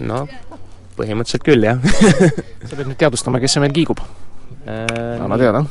[0.00, 0.28] noh,
[0.96, 1.80] põhimõtteliselt küll, jah
[2.68, 4.00] sa pead nüüd teadvustama, kes see meil kiigub
[4.66, 5.22] äh,.
[5.22, 5.64] anna teada.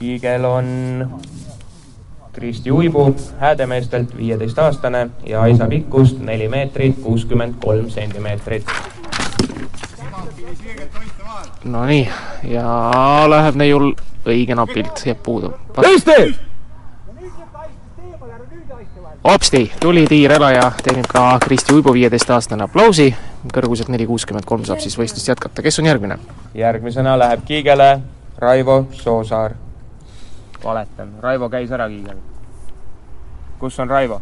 [0.00, 0.70] kiigel on
[2.32, 8.70] Kristi Uibu Häädemeestelt, viieteistaastane ja Aisa pikkust neli meetrit, kuuskümmend kolm sentimeetrit.
[11.64, 12.08] Nonii,
[12.48, 12.68] ja
[13.28, 13.90] läheb neiul
[14.24, 15.52] õige napilt, jääb puudu.
[15.76, 16.49] tõesti!
[19.24, 23.14] Hopsti, tuli tiir ära ja teenib ka Kristi Uibu viieteistaastane aplausi.
[23.52, 26.18] kõrguselt neli kuuskümmend kolm saab siis võistlust jätkata, kes on järgmine?
[26.54, 28.00] järgmisena läheb kiigele
[28.38, 29.54] Raivo Soosaar.
[30.64, 32.16] valetan, Raivo käis ära kiigel.
[33.58, 34.20] kus on Raivo?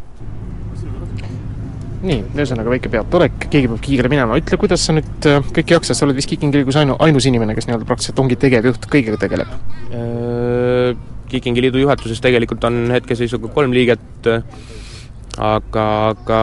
[2.01, 5.95] nii, ühesõnaga väike peataolek, keegi peab kiigele minema, ütle, kuidas sa nüüd äh, kõike jaksad,
[5.95, 9.51] sa oled vist Kiikingi liigus ainu, ainus inimene, kes nii-öelda praktiliselt ongi tegevjuht, kõigega tegeleb?
[9.91, 10.93] Äh,
[11.29, 14.31] Kiikingi liidu juhatuses tegelikult on hetkeseisuga kolm liiget
[15.39, 16.41] aga, aga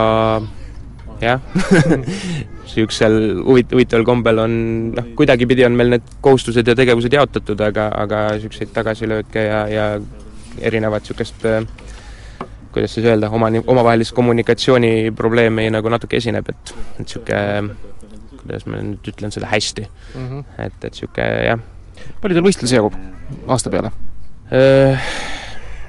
[1.20, 1.40] jah
[2.66, 4.54] niisugusel huvit-, huvitaval kombel on
[4.96, 9.88] noh, kuidagipidi on meil need kohustused ja tegevused jaotatud, aga, aga niisuguseid tagasilööke ja, ja
[10.60, 11.46] erinevat niisugust
[12.76, 17.76] kuidas siis öelda, oma, omavahelist kommunikatsiooniprobleemi nagu natuke esineb, et, et niisugune
[18.46, 20.44] kuidas ma nüüd ütlen seda hästi mm, -hmm.
[20.66, 21.64] et, et niisugune jah.
[22.20, 22.98] palju teil võistlusi jagub
[23.48, 23.92] aasta peale?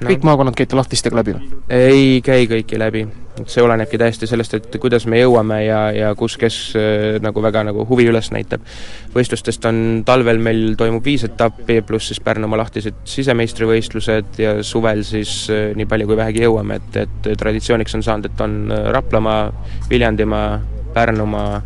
[0.02, 1.48] Kõik maakonnad käite lahtistega läbi või?
[1.72, 3.02] ei käi kõiki läbi,
[3.46, 7.64] see olenebki täiesti sellest, et kuidas me jõuame ja, ja kus kes äh, nagu väga
[7.68, 8.64] nagu huvi üles näitab.
[9.14, 15.34] võistlustest on talvel meil toimub viis etappi, pluss siis Pärnumaa lahtised sisemeistrivõistlused ja suvel siis
[15.54, 19.44] äh, nii palju, kui vähegi jõuame, et, et traditsiooniks on saanud, et on äh, Raplamaa,
[19.90, 20.50] Viljandimaa,
[20.94, 21.60] Pärnumaa,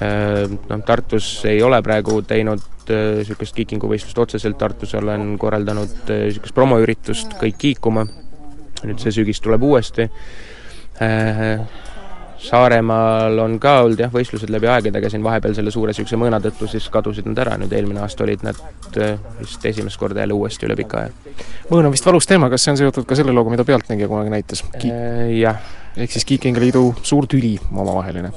[0.00, 7.58] noh, Tartus ei ole praegu teinud niisugust kiikinguvõistlust otseselt, Tartus olen korraldanud niisugust promoüritust Kõik
[7.60, 8.06] kiikuma,
[8.84, 10.08] nüüd see sügis tuleb uuesti,
[12.40, 16.38] Saaremaal on ka olnud jah, võistlused läbi aegade, aga siin vahepeal selle suure niisuguse mõõna
[16.40, 18.56] tõttu siis kadusid nad ära, nüüd eelmine aasta olid nad
[19.40, 21.36] vist esimest korda jälle uuesti üle pika aja.
[21.68, 24.32] mõõn on vist valus teema, kas see on seotud ka selle looga, mida Pealtnägija kunagi
[24.32, 24.88] näitas Ki?
[25.36, 25.60] Jah.
[26.00, 28.32] ehk siis Kiikinga liidu suur tüli omavaheline?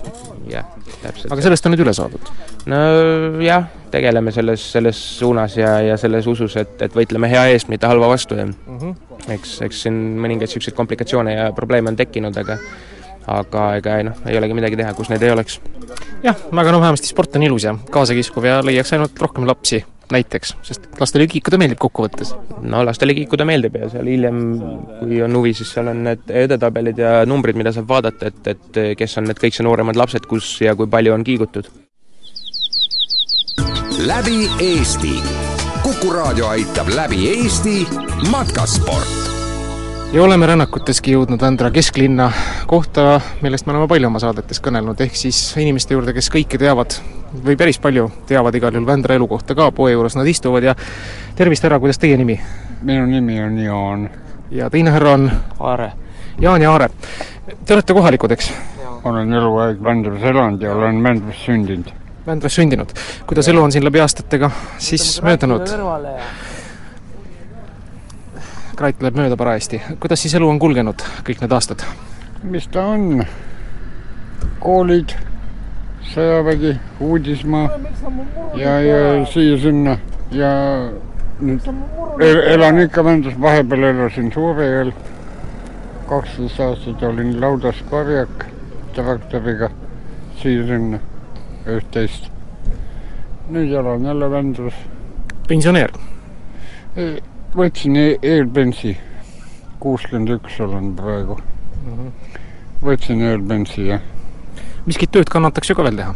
[0.52, 0.68] jah,
[1.00, 1.32] täpselt.
[1.32, 2.32] aga sellest on nüüd üle saadud?
[2.68, 7.88] nojah, tegeleme selles, selles suunas ja, ja selles usus, et, et võitleme hea eest, mitte
[7.88, 9.22] halva vastu ja mm -hmm.
[9.38, 12.60] eks, eks siin mõningaid niisuguseid komplikatsioone ja probleeme on tekkinud, aga
[13.28, 15.60] aga ega ei noh, ei olegi midagi teha, kus neid ei oleks.
[16.24, 19.84] jah, aga no vähemasti sport on ilus ja kaasakiskuv ja leiaks ainult rohkem lapsi
[20.14, 22.34] näiteks, sest lastele kiikuda meeldib kokkuvõttes.
[22.62, 24.42] no lastele kiikuda meeldib ja seal hiljem,
[25.00, 28.84] kui on huvi, siis seal on need edetabelid ja numbrid, mida saab vaadata, et, et
[29.00, 31.72] kes on need kõikse nooremad lapsed, kus ja kui palju on kiigutud.
[34.04, 35.18] läbi Eesti.
[35.84, 37.88] kuku raadio aitab läbi Eesti
[38.32, 39.23] matkasport
[40.14, 42.28] ja oleme rännakuteski jõudnud Vändra kesklinna,
[42.70, 46.94] kohta, millest me oleme palju oma saadetes kõnelnud, ehk siis inimeste juurde, kes kõike teavad
[47.46, 50.76] või päris palju teavad igal juhul Vändra elukohta ka, poe juures nad istuvad ja
[51.38, 52.38] tervist, härra, kuidas teie nimi?
[52.84, 54.06] minu nimi on Jaan.
[54.52, 55.32] ja teine härra on?
[55.60, 55.92] Aare.
[56.42, 56.90] Jaan ja Aare.
[57.66, 58.54] Te olete kohalikud, eks?
[59.04, 61.90] olen eluaeg Vändras elanud ja olen Vändras sündinud.
[62.28, 62.94] Vändras sündinud.
[63.26, 65.74] kuidas elu on siin läbi aastatega siis möödunud?
[68.84, 69.78] Krait läheb mööda parajasti.
[70.04, 71.86] kuidas siis elu on kulgenud kõik need aastad?
[72.44, 73.22] mis ta on?
[74.60, 75.14] koolid,
[76.10, 77.70] sõjavägi, uudismaa
[78.60, 79.00] ja, ja
[79.32, 79.96] siia-sinna
[80.36, 80.52] ja
[81.40, 81.70] nüüd
[82.58, 84.92] elan ikka Vändras, vahepeal elasin Suurejõel.
[86.12, 88.48] kaksteist aastat olin laudas karjak
[89.00, 89.72] traktoriga
[90.42, 91.00] siia-sinna,
[91.80, 92.28] üht-teist.
[93.48, 94.88] nüüd elan jälle Vändras.
[95.48, 95.96] pensionär?
[97.58, 98.96] Võtsin e eelpensi,
[99.82, 101.98] kuuskümmend üks olen praegu mm.
[101.98, 102.38] -hmm.
[102.84, 104.02] võtsin eelpensi, jah.
[104.86, 106.16] miskit tööd kannataks ju ka veel teha?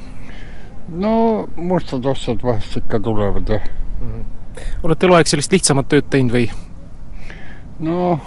[0.87, 1.11] no
[1.55, 3.67] mustad ossad vahest ikka tulevad, jah
[4.01, 4.07] mm.
[4.07, 4.23] -hmm.
[4.83, 6.49] olete eluaeg sellist lihtsamat tööd teinud või?
[7.79, 8.19] noh,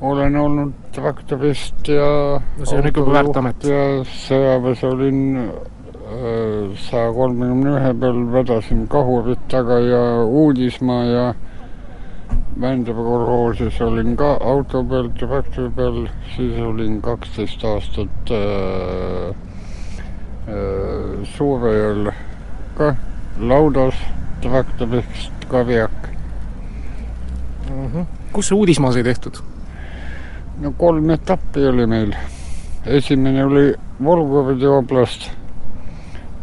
[0.00, 3.64] olen olnud traktorist ja no see on ikka väärt amet.
[3.64, 5.20] ja sõjaväes olin
[6.88, 11.34] saja kolmekümne ühe peal vedasin kahurit taga ja uudismaa ja
[12.60, 19.30] Vändra kolhoosis olin ka auto peal, traktori peal, siis olin kaksteist aastat äh,
[20.52, 22.12] äh, Suurejõel
[22.76, 22.92] ka
[23.40, 23.96] laudas
[24.44, 26.08] traktorist karjak
[27.70, 27.86] mm.
[27.86, 28.06] -hmm.
[28.32, 29.40] kus see uudismaa sai tehtud?
[30.60, 32.14] no kolm etappi oli meil.
[32.86, 35.30] esimene oli Volgogradi oblast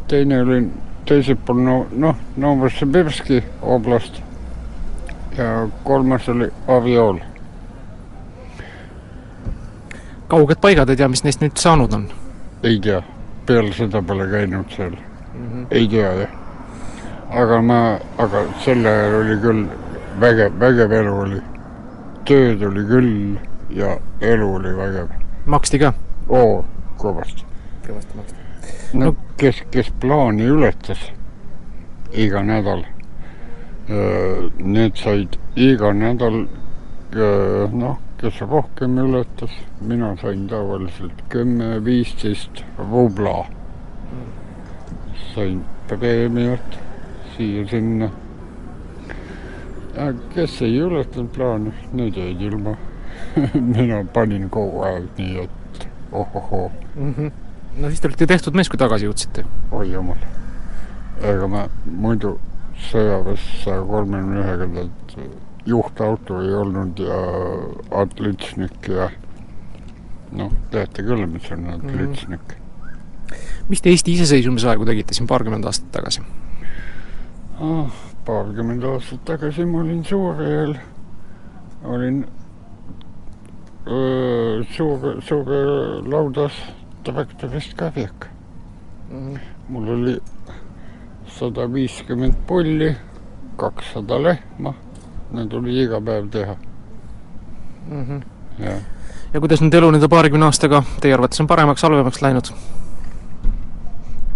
[0.09, 0.71] teine oli
[1.05, 4.21] teisel pool no noh, Novosibirski oblast
[5.37, 7.19] ja kolmas oli Aviool.
[10.27, 12.09] kauged paigad, ei tea, mis neist nüüd saanud on?
[12.63, 13.01] ei tea,
[13.45, 15.45] peale seda pole käinud seal mm.
[15.45, 15.67] -hmm.
[15.71, 16.35] ei tea jah.
[17.29, 17.79] aga ma,
[18.17, 19.63] aga sel ajal oli küll
[20.19, 21.41] vägev, vägev elu oli.
[22.25, 23.15] tööd oli küll
[23.69, 25.17] ja elu oli vägev.
[25.45, 25.93] maksti ka?
[26.29, 26.65] oo,
[26.97, 27.45] kõvasti.
[27.87, 28.48] kõvasti maksti
[28.93, 30.99] no kes, kes plaani ületas
[32.13, 32.85] iga nädal,
[34.57, 36.45] need said iga nädal
[37.73, 43.45] noh, kes rohkem ületas, mina sain tavaliselt kümme, viisteist rubla.
[45.33, 46.79] sain preemiat
[47.35, 48.09] siia-sinna.
[50.33, 52.77] kes ei ületanud plaani, need jäid ilma
[53.75, 57.13] mina panin kogu aeg nii, et ohohoo mm.
[57.13, 57.48] -hmm
[57.79, 59.45] no siis te olite tehtud mees, kui tagasi jõudsite.
[59.71, 60.19] oi jumal,
[61.23, 62.35] ega ma muidu
[62.89, 65.15] sõjaväes saja kolmekümne ühega tead
[65.69, 67.17] juhtauto ei olnud ja
[68.01, 69.09] atlütsnik ja
[70.35, 72.55] noh, teate küll, mis on atlütsnik mm.
[72.55, 73.65] -hmm.
[73.69, 76.23] mis te Eesti iseseisvumisaegu tegite siin paarkümmend aastat tagasi
[77.59, 77.91] ah,?
[78.25, 80.75] paarkümmend aastat tagasi ma olin Suurejõel,
[81.83, 82.25] olin
[83.87, 85.61] öö, suure, suure
[86.09, 86.53] laudas
[87.03, 88.27] traktorist karjak
[89.11, 89.35] mm.
[89.35, 89.39] -hmm.
[89.69, 90.17] mul oli
[91.27, 92.95] sada viiskümmend pulli,
[93.57, 94.73] kakssada lehma
[95.29, 96.55] Need tuli iga päev teha
[97.89, 98.05] mm.
[98.05, 98.21] -hmm.
[98.65, 98.71] ja
[99.33, 102.51] ja kuidas nüüd elu nende paarikümne aastaga teie arvates on paremaks, halvemaks läinud?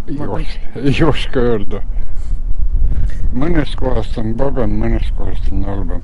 [0.08, 1.82] ei os-, ei oska öelda.
[3.34, 6.02] mõnest kohast on parem, mõnest kohast on halvem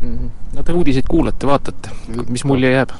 [0.00, 0.18] mm.
[0.18, 0.30] -hmm.
[0.56, 1.90] no te uudiseid kuulate, vaatate,
[2.28, 2.96] mis mulje jääb?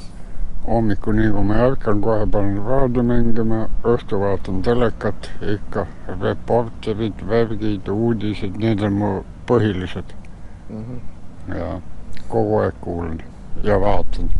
[0.67, 5.87] Hommikuni, kui ma ärkan, kohe panen raadio mängima, õhtul vaatan telekat, ikka
[6.23, 9.13] reporterid, värgid, uudised, need on mu
[9.49, 10.15] põhilised
[10.71, 10.85] mm.
[10.85, 11.59] -hmm.
[11.59, 11.81] ja
[12.29, 13.21] kogu aeg kuulan
[13.63, 14.31] ja vaatan.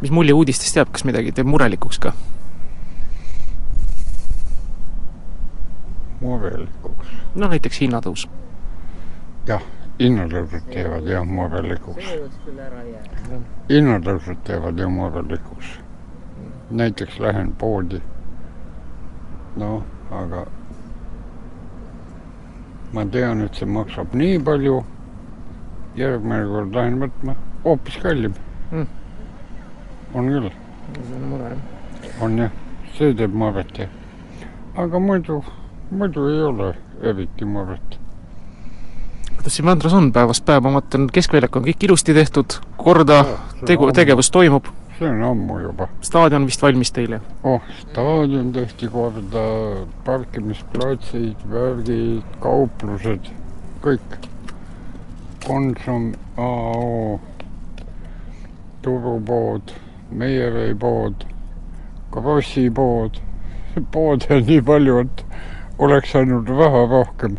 [0.00, 2.12] mis mulje uudistest jääb, kas midagi teeb murelikuks ka?
[6.20, 7.08] murelikuks?
[7.34, 8.28] no näiteks hinnatõus.
[9.46, 9.62] jah,
[9.98, 12.08] hinnatõusud teevad jah murelikuks.
[13.70, 15.78] hinnatõusud teevad ju murelikuks.
[16.70, 18.02] näiteks lähen poodi.
[19.56, 20.46] noh, aga
[22.92, 24.84] ma tean, et see maksab nii palju.
[25.96, 28.34] järgmine kord lähen võtma hoopis kallim
[28.70, 28.86] mm..
[30.14, 30.50] on küll.
[30.92, 31.56] see on mure
[32.20, 32.50] on jah,
[32.98, 33.88] see teeb muret jah.
[34.76, 35.44] aga muidu,
[35.90, 37.98] muidu ei ole eriti muret
[39.50, 43.22] siin Vändras on päevast päeva, ma vaatan, keskväljak on kõik ilusti tehtud, korda,
[43.66, 44.66] tegu, tegevus toimub.
[44.98, 45.88] see on ammu juba.
[46.00, 47.20] staadion vist valmis teile?
[47.44, 49.44] oh, staadion tehti korda,
[50.04, 53.30] parkimisplatsid, värgid, kauplused,
[53.84, 54.18] kõik.
[55.46, 57.20] Konsum, AO,
[58.82, 59.74] turupood,
[60.10, 61.26] Meieri pood,
[62.10, 63.20] Krossi pood,
[63.92, 65.24] poode on nii palju, et
[65.78, 67.36] oleks ainult raha rohkem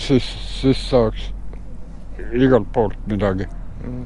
[0.00, 0.26] siis,
[0.60, 1.30] siis saaks
[2.32, 3.46] igalt poolt midagi
[3.84, 4.04] mm..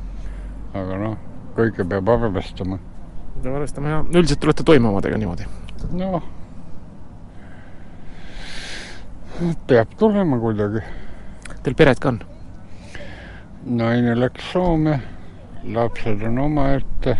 [0.74, 1.18] aga noh,
[1.56, 2.78] kõike peab arvestama.
[3.42, 5.48] peab arvestama ja üldiselt tulete toime omadega niimoodi?
[5.94, 6.22] noh,
[9.68, 10.84] peab tulema kuidagi.
[11.64, 12.20] Teil peret ka on?
[13.64, 14.98] naine läks Soome,
[15.72, 17.16] lapsed on omaette,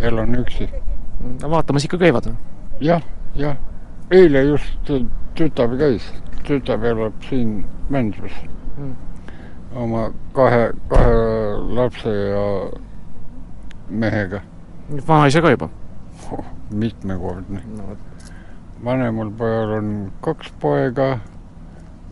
[0.00, 0.68] elan üksi.
[1.42, 2.36] vaatamas ikka käivad või?
[2.84, 3.02] jah,
[3.36, 3.56] jah,
[4.14, 4.92] eile just
[5.38, 6.04] tütar käis,
[6.48, 8.32] tütar elab siin Mändras
[8.78, 8.94] mm.
[9.76, 11.16] oma kahe, kahe
[11.76, 12.44] lapse ja
[13.90, 14.40] mehega.
[15.08, 15.68] vanaisa ka juba
[16.32, 16.44] oh,?
[16.70, 17.96] mitmekordne no..
[18.84, 19.92] vanemal pojal on
[20.24, 21.18] kaks poega,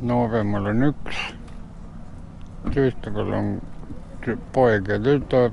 [0.02, 1.20] nooremal on üks,
[2.74, 3.52] tütarel on
[4.52, 5.52] poeg ja tütar.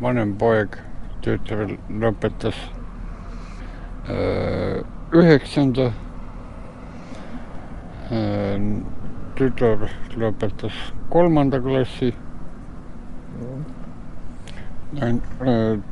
[0.00, 0.76] vanem poeg,
[1.24, 2.58] tütar lõpetas
[4.10, 5.92] äh, üheksanda
[9.36, 10.76] tütar lõpetas
[11.10, 12.12] kolmanda klassi.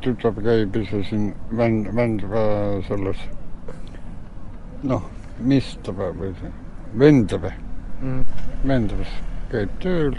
[0.01, 2.45] tütar käib ise siin Vänd-, Vändra
[2.87, 3.19] selles,
[4.83, 5.03] noh,
[5.39, 6.31] Mistra või
[6.95, 7.51] Vendre
[8.01, 8.23] mm.,
[8.63, 9.11] Vendras
[9.51, 10.15] käib tööl.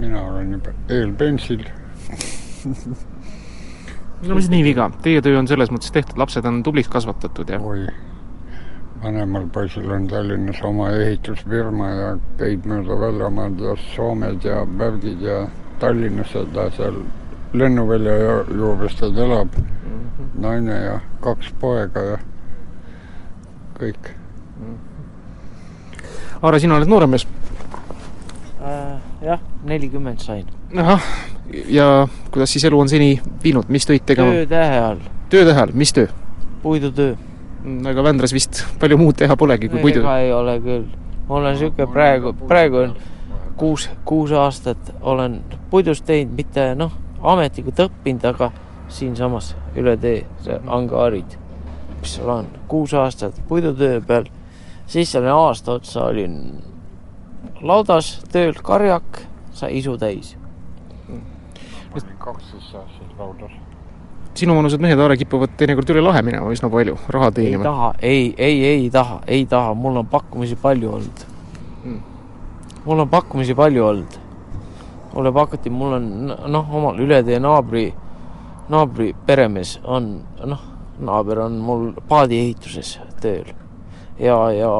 [0.00, 1.64] mina olen juba eelpensil
[4.26, 7.60] no mis nii viga, teie töö on selles mõttes tehtud, lapsed on tubliks kasvatatud ja?
[7.60, 7.86] oi
[9.02, 15.46] vanemal poisil on Tallinnas oma ehitusfirma ja käib mööda väljamaad ja Soomed ja värgid ja
[15.80, 17.00] Tallinnas ta seal
[17.52, 18.16] lennuvälja
[18.54, 19.64] juures ta elab mm.
[19.94, 20.40] -hmm.
[20.42, 22.18] naine ja kaks poega ja
[23.78, 24.12] kõik
[24.60, 24.66] mm.
[24.66, 24.78] -hmm.
[26.42, 27.26] Aare, sina oled noorem mees
[28.60, 29.00] äh,?
[29.22, 30.46] jah, nelikümmend sain.
[30.76, 31.02] ahah,
[31.68, 34.30] ja kuidas siis elu on seni viinud, mis töid tegema?
[34.30, 35.00] töötähe all.
[35.28, 36.06] töötähe all, mis töö?
[36.62, 37.16] puidutöö
[37.64, 40.00] aga Vändras vist palju muud teha polegi kui puidu.
[40.00, 40.86] ega ei ole küll.
[41.28, 42.94] mul on niisugune praegu, praegu on
[43.56, 48.50] kuus, kuus aastat olen puidust teinud, mitte noh, ametlikult õppinud, aga
[48.88, 51.36] siinsamas üle tee, see angaarid,
[52.00, 54.30] mis seal on, kuus aastat puidutöö peal,
[54.86, 56.38] siis olin aasta otsa olin
[57.60, 60.36] laudas tööl, karjak, sai isu täis.
[61.10, 63.52] ma olin kaksteist aastat laudas
[64.34, 67.62] sinuvanused mehed, Aare, kipuvad teinekord üle lahe minema üsna palju, raha teenima.
[67.62, 71.24] ei taha, ei, ei, ei taha, ei taha, mul on pakkumisi palju olnud
[71.84, 72.00] hmm..
[72.84, 74.18] mul on pakkumisi palju olnud.
[75.14, 76.10] mulle pakuti, mul on
[76.46, 77.88] noh, omal üle tee naabri,
[78.70, 80.12] naabri peremees on
[80.46, 80.62] noh,
[81.00, 83.50] naaber on mul paadiehituses tööl
[84.20, 84.70] ja, ja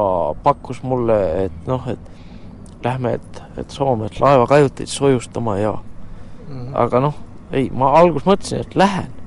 [0.43, 6.71] pakkus mulle, et noh, et lähme, et, et Soome, et laevakajuteid soojustama ja mm -hmm.
[6.73, 7.13] aga noh,
[7.51, 9.20] ei, ma alguses mõtlesin, et lähen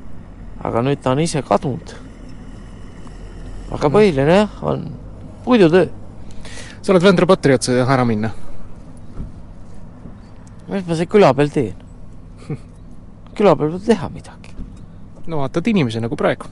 [0.65, 1.93] aga nüüd ta on ise kadunud.
[3.75, 4.87] aga põhiline jah, on
[5.45, 5.89] puidutöö.
[6.83, 8.31] sa oled Vändra Patriot, sa ei taha ära minna?
[10.69, 11.75] mis ma seal küla peal teen?
[13.37, 14.57] küla peal peab teha midagi.
[15.27, 16.49] no vaatad inimesi nagu praegu.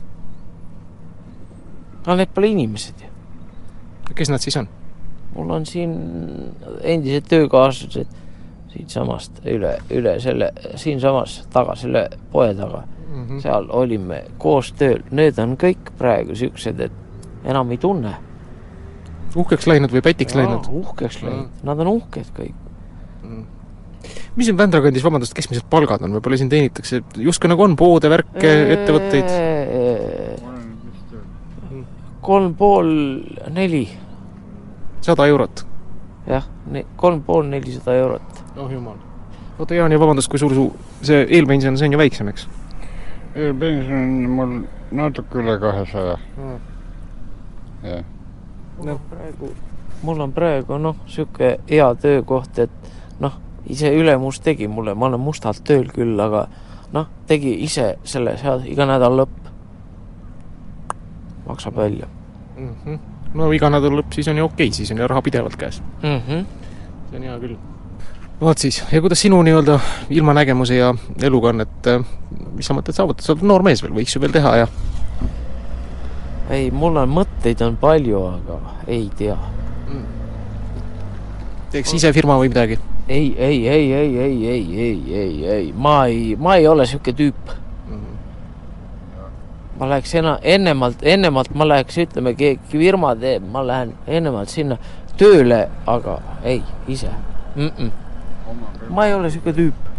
[2.07, 3.13] no need pole inimesed ju.
[4.15, 4.69] kes nad siis on?
[5.35, 5.97] mul on siin
[6.83, 8.19] endised töökaaslased
[8.73, 10.49] siitsamast üle, üle selle,
[10.81, 12.87] siinsamas taga, selle poe taga
[13.23, 13.29] mm.
[13.29, 13.41] -hmm.
[13.43, 16.93] seal olime koos tööl, need on kõik praegu siuksed, et
[17.45, 18.17] enam ei tunne.
[19.37, 20.69] uhkeks läinud või pätiks Jaa, läinud?
[20.71, 22.55] uhkeks läinud, nad on uhked kõik.
[24.37, 28.11] mis siin Vändra kandis, vabandust, keskmised palgad on, võib-olla siin teenitakse, justkui nagu on poode,
[28.11, 29.31] värke, ettevõtteid?
[32.23, 32.89] kolm pool
[33.51, 33.89] neli,
[35.01, 35.67] sada eurot?
[36.27, 36.45] jah,
[36.97, 38.43] kolm pool nelisada eurot.
[38.57, 38.97] oh jumal.
[39.59, 40.69] oota, Jaan, ja vabandust, kui suur su
[41.03, 42.47] see eelpension, see on ju väiksem, eks?
[43.35, 44.55] Eelpension on mul
[44.93, 46.19] natuke üle kahesaja.
[47.83, 48.05] jah.
[48.85, 49.53] no praegu,
[50.03, 55.21] mul on praegu noh, niisugune hea töökoht, et noh, ise ülemus tegi mulle, ma olen
[55.21, 56.47] mustalt tööl küll, aga
[56.93, 59.39] noh, tegi ise selle seal iga nädal lõpp.
[61.47, 62.07] maksab välja
[62.57, 62.75] mm.
[62.85, 62.99] -hmm.
[63.35, 65.83] no iga nädal lõpp, siis on ju okei okay,, siis on ju raha pidevalt käes
[66.03, 66.21] mm.
[66.29, 66.45] -hmm.
[67.11, 67.57] see on hea küll.
[68.41, 69.81] vot siis, ja kuidas sinu nii-öelda
[70.11, 71.87] ilmanägemuse ja eluga on, et
[72.57, 74.69] mis sa mõtled saavutada, sa oled noor mees veel, võiks ju veel teha ja
[76.53, 80.07] ei, mul on mõtteid on palju, aga ei tea mm..
[81.75, 82.79] teeks ise firma või midagi?
[83.09, 87.19] ei, ei, ei, ei, ei, ei, ei, ei, ei, ma ei, ma ei ole niisugune
[87.19, 87.59] tüüp
[89.83, 94.79] ma läheks ena-, ennemalt, ennemalt ma läheks, ütleme, keegi firma teeb, ma lähen ennemalt sinna
[95.19, 97.11] tööle, aga ei, ise
[97.57, 97.71] mm.
[97.71, 97.91] -mm.
[98.91, 99.91] ma ei ole niisugune tüüp.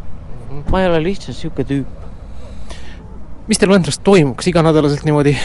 [0.72, 2.03] ma ei ole lihtsalt niisugune tüüp.
[3.48, 5.36] Mis teil Vändras toimub, kas iganädalaselt niimoodi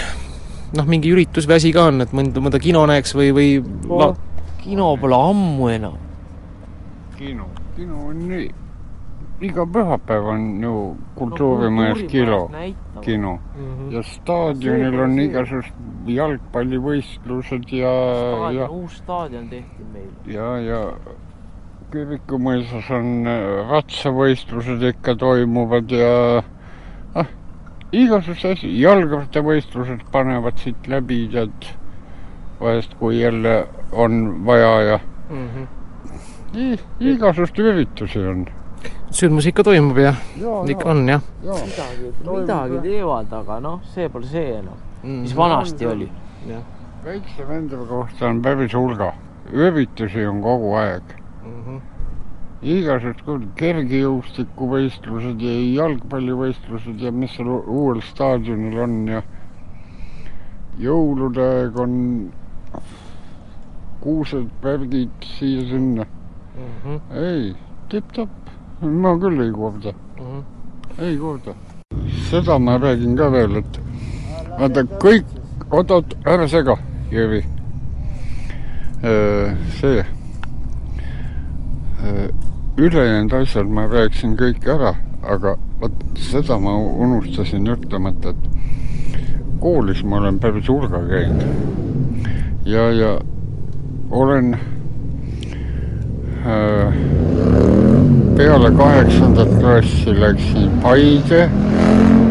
[0.77, 3.51] noh, mingi üritus või asi ka on, et mõnda, mõnda kino näeks või, või
[3.89, 4.15] oh,
[4.63, 5.99] kino pole ammu enam.
[7.19, 8.49] kino, kino on nii
[9.49, 10.73] iga pühapäev on ju
[11.19, 12.41] kultuurimajas no, kilo,
[13.05, 13.93] kino mm -hmm.
[13.95, 17.95] ja staadionil on igasugused jalgpallivõistlused ja,
[18.53, 20.11] ja uus staadion tehti meil.
[20.27, 20.83] ja, ja
[21.93, 26.43] Kirikumõisas on äh, ratsavõistlused ikka toimuvad ja
[27.93, 31.73] igasugused asjad, jalgrattavõistlused panevad siit läbi, tead,
[32.61, 36.79] vahest kui jälle on vaja ja mm -hmm.
[37.01, 38.47] igasuguseid üritusi on
[39.11, 40.91] sündmus ikka toimub ja, ja ikka ja.
[40.91, 41.53] on jah ja..
[41.53, 45.91] midagi, midagi teevad, aga noh, see pole see enam mm., mis vanasti ja.
[45.91, 46.11] oli.
[47.05, 49.13] väikse Vendra kohta on päris hulga,
[49.53, 51.03] üritusi on kogu aeg
[51.45, 51.63] mm.
[51.67, 51.81] -hmm.
[52.63, 59.23] Igasugused kergejõustikuvõistlused ja jalgpallivõistlused ja mis seal uuel staadionil on ja
[60.83, 61.95] jõulude aeg on
[64.03, 66.75] kuused, värgid siia-sinna mm.
[66.83, 67.01] -hmm.
[67.23, 67.55] ei,
[67.91, 70.27] tipp-topp ma küll ei korda uh.
[70.27, 70.43] -huh.
[70.99, 71.55] ei korda.
[72.31, 73.81] seda ma räägin ka veel, et
[74.59, 75.25] vaata kõik,
[75.71, 76.77] oot-oot, ära sega,
[77.11, 77.45] Jüri.
[79.81, 80.05] see,
[82.79, 90.21] ülejäänud asjad ma rääkisin kõik ära, aga vot seda ma unustasin ütlemata, et koolis ma
[90.23, 91.43] olen päris hulga käinud
[92.69, 93.11] ja, ja
[94.11, 94.55] olen
[96.47, 96.95] äh,
[98.37, 101.49] peale kaheksandat klassi läksin Paide,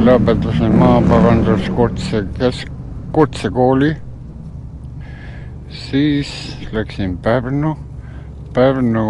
[0.08, 2.72] lõpetasin maaparanduskutse kesk,
[3.12, 3.96] kutsekooli.
[5.70, 7.78] siis läksin Pärnu,
[8.54, 9.08] Pärnu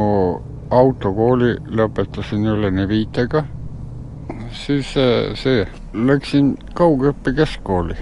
[0.69, 3.43] autokooli lõpetasin üleni viitega.
[4.51, 4.93] siis
[5.41, 7.95] see, läksin kaugõppe keskkooli.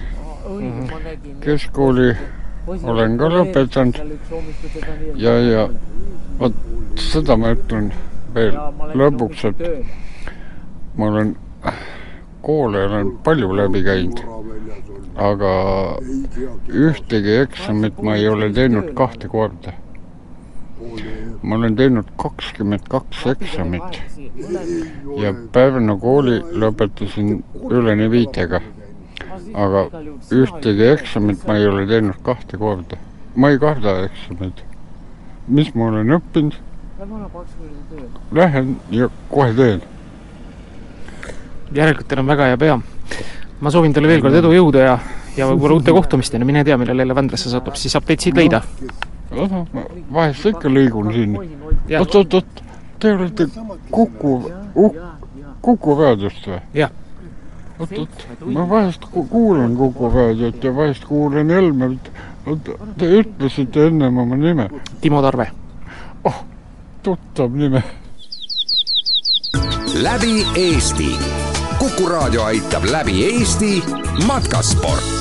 [1.40, 2.16] keskkooli
[2.82, 4.00] olen ka lõpetanud
[5.14, 5.68] ja, ja
[6.38, 6.54] vot
[7.00, 7.92] seda ma ütlen
[8.34, 8.56] veel
[8.98, 11.34] lõpuks, et ma olen
[12.46, 14.20] koole olen palju läbi käinud,
[15.28, 15.52] aga
[16.68, 19.74] ühtegi eksamit ma ei ole teinud kahte korda.
[21.42, 24.00] Ma olen teinud kakskümmend kaks eksamit
[25.22, 28.60] ja Pärnu kooli lõpetasin üleni viitega.
[29.54, 29.86] aga
[30.32, 32.96] ühtegi eksamit ma ei ole teinud kahte korda.
[33.36, 34.64] ma ei karda eksameid.
[35.48, 36.60] mis ma olen õppinud
[38.32, 39.82] Lähen ja kohe teen.
[41.72, 42.78] järelikult teil on väga hea pea.
[43.60, 44.94] ma soovin teile veel kord edu, jõudu ja,
[45.36, 48.62] ja võib-olla uute kohtumisteni, mine tea, millal jälle Vändrasse satub, siis saab teid siit leida.
[49.44, 49.82] Ahah, ma
[50.12, 51.36] vahest ikka liigun siin.
[52.00, 52.62] oot, oot, oot,
[52.98, 53.48] te olete
[53.90, 54.32] Kuku,
[55.62, 56.60] Kuku raadiost või?
[56.74, 56.90] jah.
[57.78, 62.10] oot, oot, ma vahest kuulan Kuku raadiot ja vahest kuulan Helmet.
[62.46, 64.68] oot, te ütlesite ennem oma nime.
[65.00, 65.50] Timo Tarve.
[66.24, 66.44] oh
[67.02, 67.82] tuttav nime.
[70.02, 71.16] läbi Eesti.
[71.78, 73.82] kuku raadio aitab läbi Eesti
[74.26, 75.15] matkasport